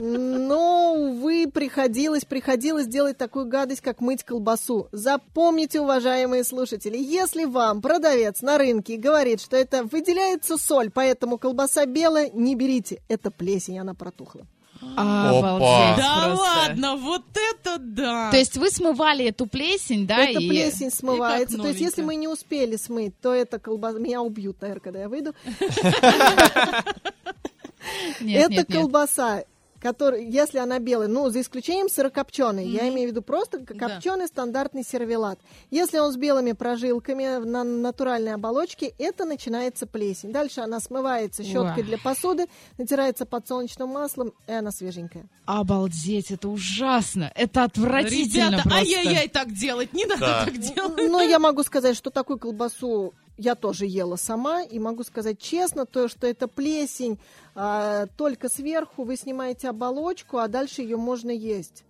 [0.00, 4.88] но, увы, приходилось, приходилось делать такую гадость, как мыть колбасу.
[4.92, 11.86] Запомните, уважаемые слушатели, если вам продавец на рынке говорит, что это выделяется соль, поэтому колбаса
[11.86, 13.00] белая, не берите.
[13.08, 14.46] Это плесень, она протухла.
[14.96, 16.42] Обалдеть Да просто.
[16.42, 18.30] ладно, вот это да!
[18.30, 20.18] То есть вы смывали эту плесень, да?
[20.24, 21.56] эта и- плесень смывается.
[21.58, 23.98] То есть, если мы не успели смыть, то это колбаса...
[23.98, 25.34] Меня убьют, наверное, когда я выйду.
[28.20, 29.46] Нет, это нет, нет.
[29.80, 32.94] Которая, если она белая, ну, за исключением сырокопченой, я Мгм.
[32.94, 33.74] имею в виду просто Да.
[33.74, 35.38] копченый стандартный сервелат.
[35.70, 40.32] Если он с белыми прожилками на натуральной оболочке, это начинается плесень.
[40.32, 41.86] Дальше она смывается щеткой Уа.
[41.86, 42.46] для посуды,
[42.78, 45.28] натирается подсолнечным маслом, и она свеженькая.
[45.46, 47.30] Обалдеть, это ужасно.
[47.34, 48.78] Это отвратительно Ребята, просто.
[48.80, 50.44] ай-яй-яй, так делать, не надо Да.
[50.44, 51.10] так делать.
[51.10, 55.86] Но я могу сказать, что такую колбасу я тоже ела сама, и могу сказать честно,
[55.86, 57.18] то, что это плесень
[57.54, 61.84] а, только сверху, вы снимаете оболочку, а дальше ее можно есть.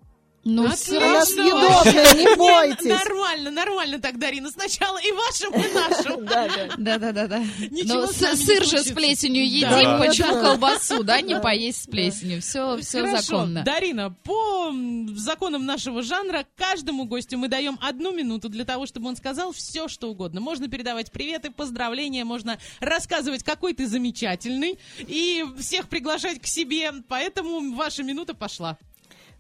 [0.44, 1.10] Ну, Отлично.
[1.10, 2.84] Она съедобная, не бойтесь.
[2.84, 4.50] Нормально, нормально так, Дарина.
[4.50, 6.24] Сначала и вашим, и нашим.
[6.28, 6.68] Да, да.
[6.76, 7.38] Да-да-да-да.
[7.70, 12.40] Ничего Но сыр же с плесенью едим, почему колбасу, да, не поесть с плесенью?
[12.40, 13.62] Все, все законно.
[13.62, 14.72] Дарина, по
[15.14, 19.88] законам нашего жанра каждому гостю мы даем одну минуту для того, чтобы он сказал все,
[19.88, 20.40] что угодно.
[20.40, 26.92] Можно передавать приветы, поздравления, можно рассказывать, какой ты замечательный, и всех приглашать к себе.
[27.08, 28.78] Поэтому ваша минута пошла.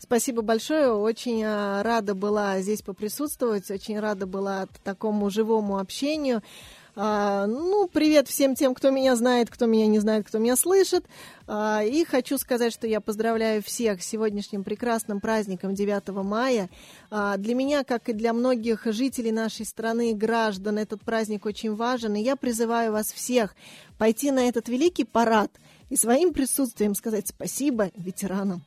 [0.00, 0.92] Спасибо большое.
[0.92, 3.68] Очень а, рада была здесь поприсутствовать.
[3.70, 6.40] Очень рада была такому живому общению.
[6.94, 11.04] А, ну, привет всем тем, кто меня знает, кто меня не знает, кто меня слышит.
[11.48, 16.70] А, и хочу сказать, что я поздравляю всех с сегодняшним прекрасным праздником 9 мая.
[17.10, 22.14] Для меня, как и для многих жителей нашей страны, граждан, этот праздник очень важен.
[22.14, 23.56] И я призываю вас всех
[23.98, 25.50] пойти на этот великий парад
[25.90, 28.62] и своим присутствием сказать спасибо ветеранам.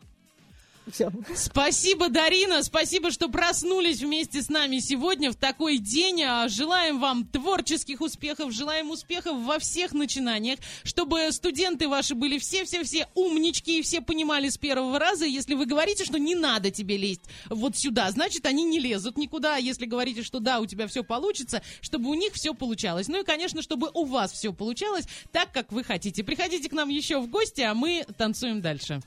[0.89, 1.11] Все.
[1.35, 6.23] Спасибо, Дарина, спасибо, что проснулись вместе с нами сегодня в такой день.
[6.23, 13.07] А, Желаем вам творческих успехов, желаем успехов во всех начинаниях, чтобы студенты ваши были все-все-все
[13.13, 15.25] умнички и все понимали с первого раза.
[15.25, 19.55] Если вы говорите, что не надо тебе лезть вот сюда, значит, они не лезут никуда.
[19.55, 23.07] А Если говорите, что да, у тебя все получится, чтобы у них все получалось.
[23.07, 26.23] Ну и, конечно, чтобы у вас все получалось так, как вы хотите.
[26.23, 28.99] Приходите к нам еще в гости, а мы танцуем дальше.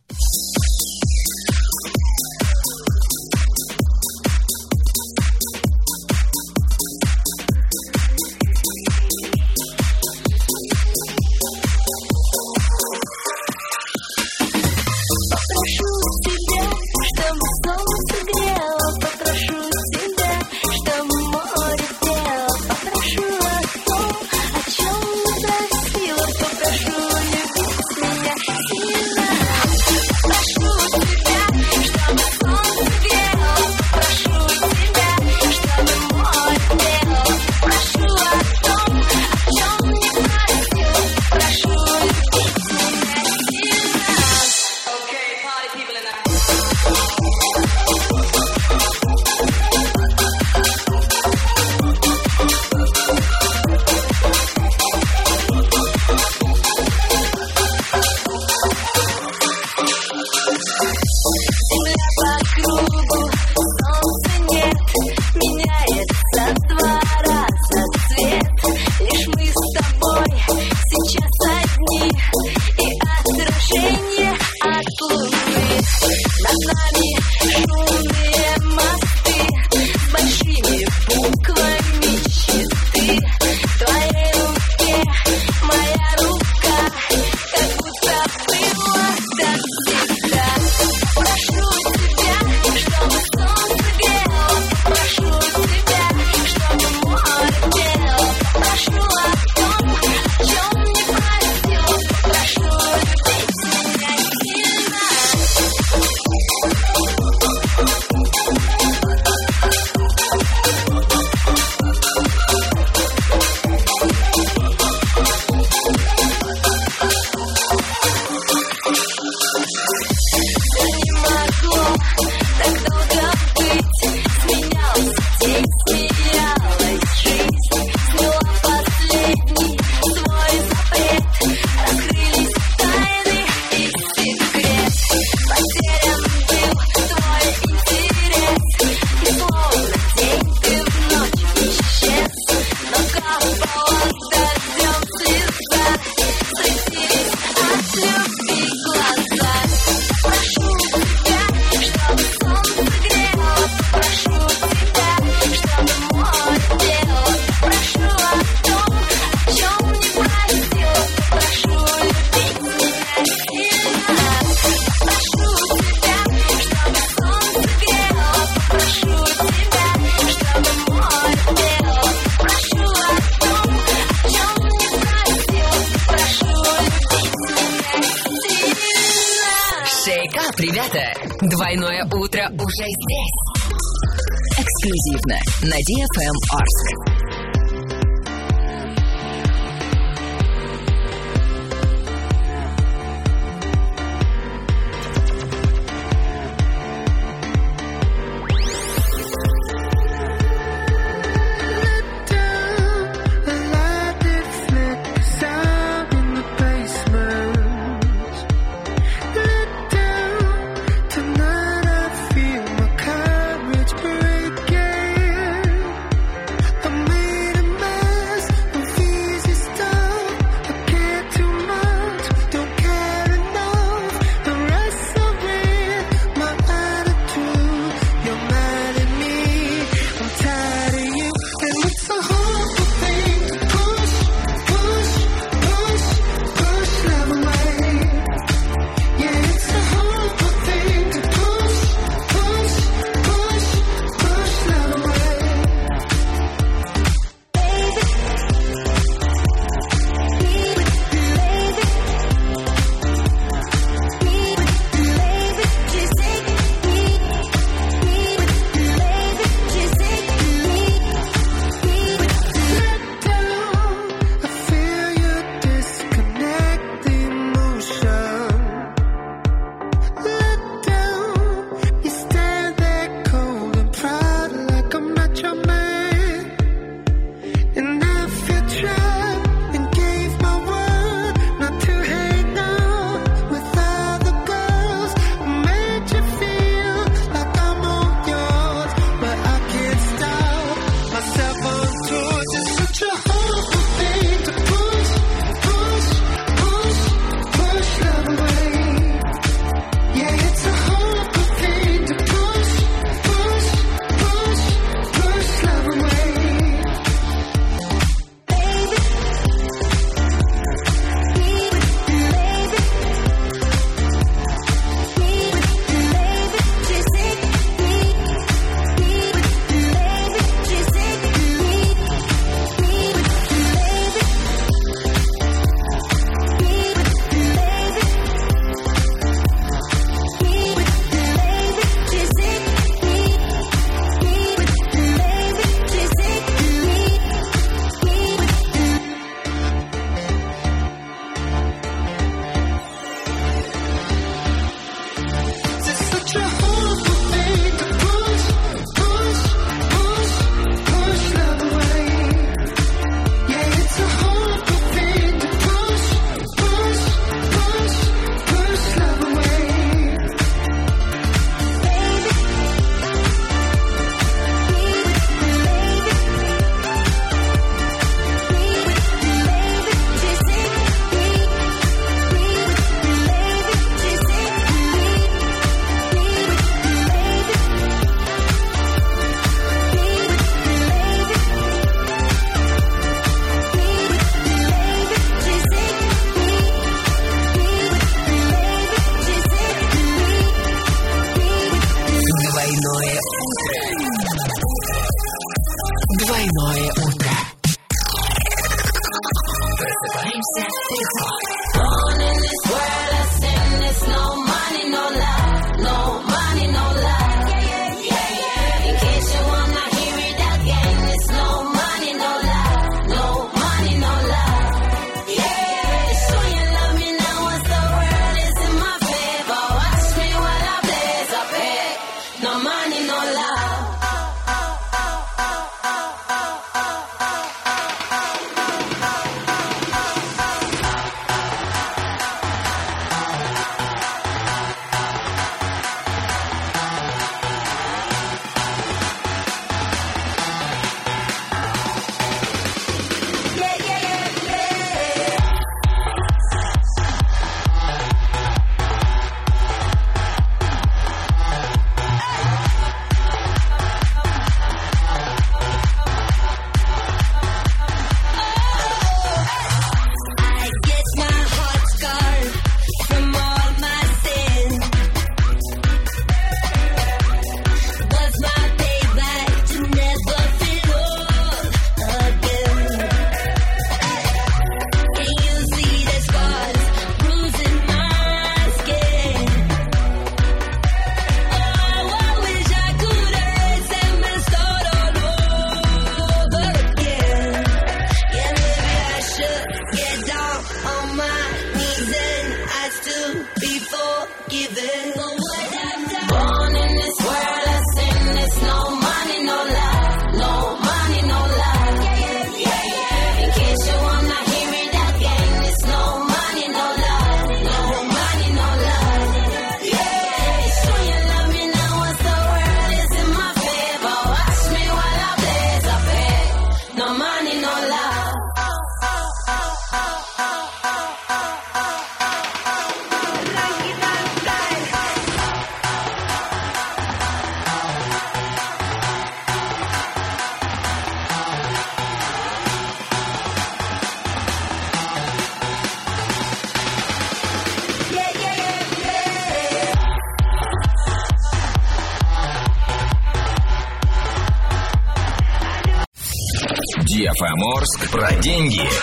[548.45, 548.94] Деньги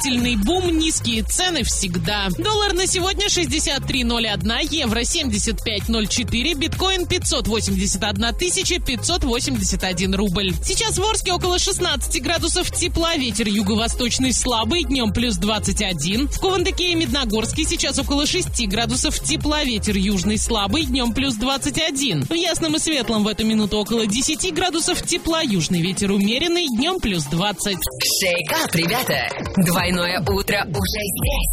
[0.00, 0.78] «Строительный бум».
[0.78, 2.28] Низкие цены всегда.
[2.38, 10.54] Доллар на сегодня 63.01, евро 75.04, биткоин 581 тысяча 581 рубль.
[10.64, 16.28] Сейчас в Орске около 16 градусов тепла, ветер юго-восточный слабый, днем плюс 21.
[16.28, 22.24] В Кувандыке и Медногорске сейчас около 6 градусов тепла, ветер южный слабый, днем плюс 21.
[22.24, 27.00] В Ясном и Светлом в эту минуту около 10 градусов тепла, южный ветер умеренный, днем
[27.00, 27.76] плюс 20.
[28.18, 29.28] Шейкап, ребята!
[29.56, 31.50] Двойное утро уже здесь.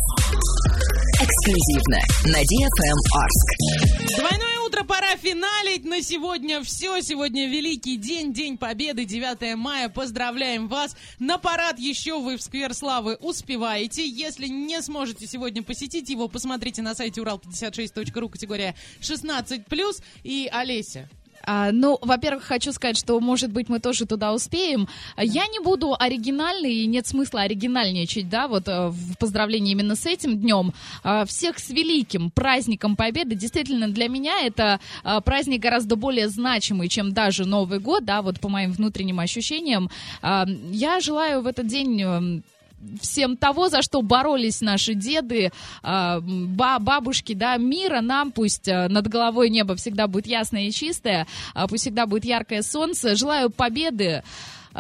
[1.20, 4.18] Эксклюзивно на DFM Орск.
[4.18, 5.84] Двойное утро пора финалить.
[5.84, 7.02] На сегодня все.
[7.02, 9.90] Сегодня великий день, День Победы, 9 мая.
[9.90, 10.96] Поздравляем вас.
[11.18, 14.08] На парад еще вы в Сквер Славы успеваете.
[14.08, 20.04] Если не сможете сегодня посетить его, посмотрите на сайте урал56.ру, категория 16+.
[20.24, 21.10] И Олеся,
[21.48, 24.90] А, ну, во-первых, хочу сказать, что, может быть, мы тоже туда успеем.
[25.18, 30.06] Я не буду оригинальной, и нет смысла оригинальничать, да, вот э, в поздравлении именно с
[30.06, 30.74] этим днем.
[31.04, 33.36] А, Всех с великим праздником Победы.
[33.36, 38.42] Действительно, для меня это а, праздник гораздо более значимый, чем даже Новый год, да, вот
[38.42, 39.90] по моим внутренним ощущениям.
[40.22, 42.44] Я желаю в этот день эм,
[43.02, 45.52] всем того, за что боролись наши деды,
[45.84, 50.72] а, ба- бабушки, да, мира нам, пусть а, над головой небо всегда будет ясное и
[50.72, 53.16] чистое, а, пусть всегда будет яркое солнце.
[53.16, 54.24] Желаю победы,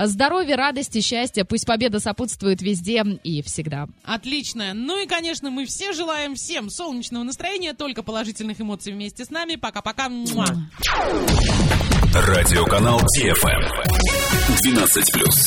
[0.05, 3.87] здоровья, радости, счастья, пусть победа сопутствует везде и всегда.
[4.03, 4.73] Отлично.
[4.73, 9.55] Ну и, конечно, мы все желаем всем солнечного настроения, только положительных эмоций вместе с нами.
[9.55, 10.07] Пока-пока.
[12.13, 13.69] Радиоканал DFM
[14.65, 15.37] 12+.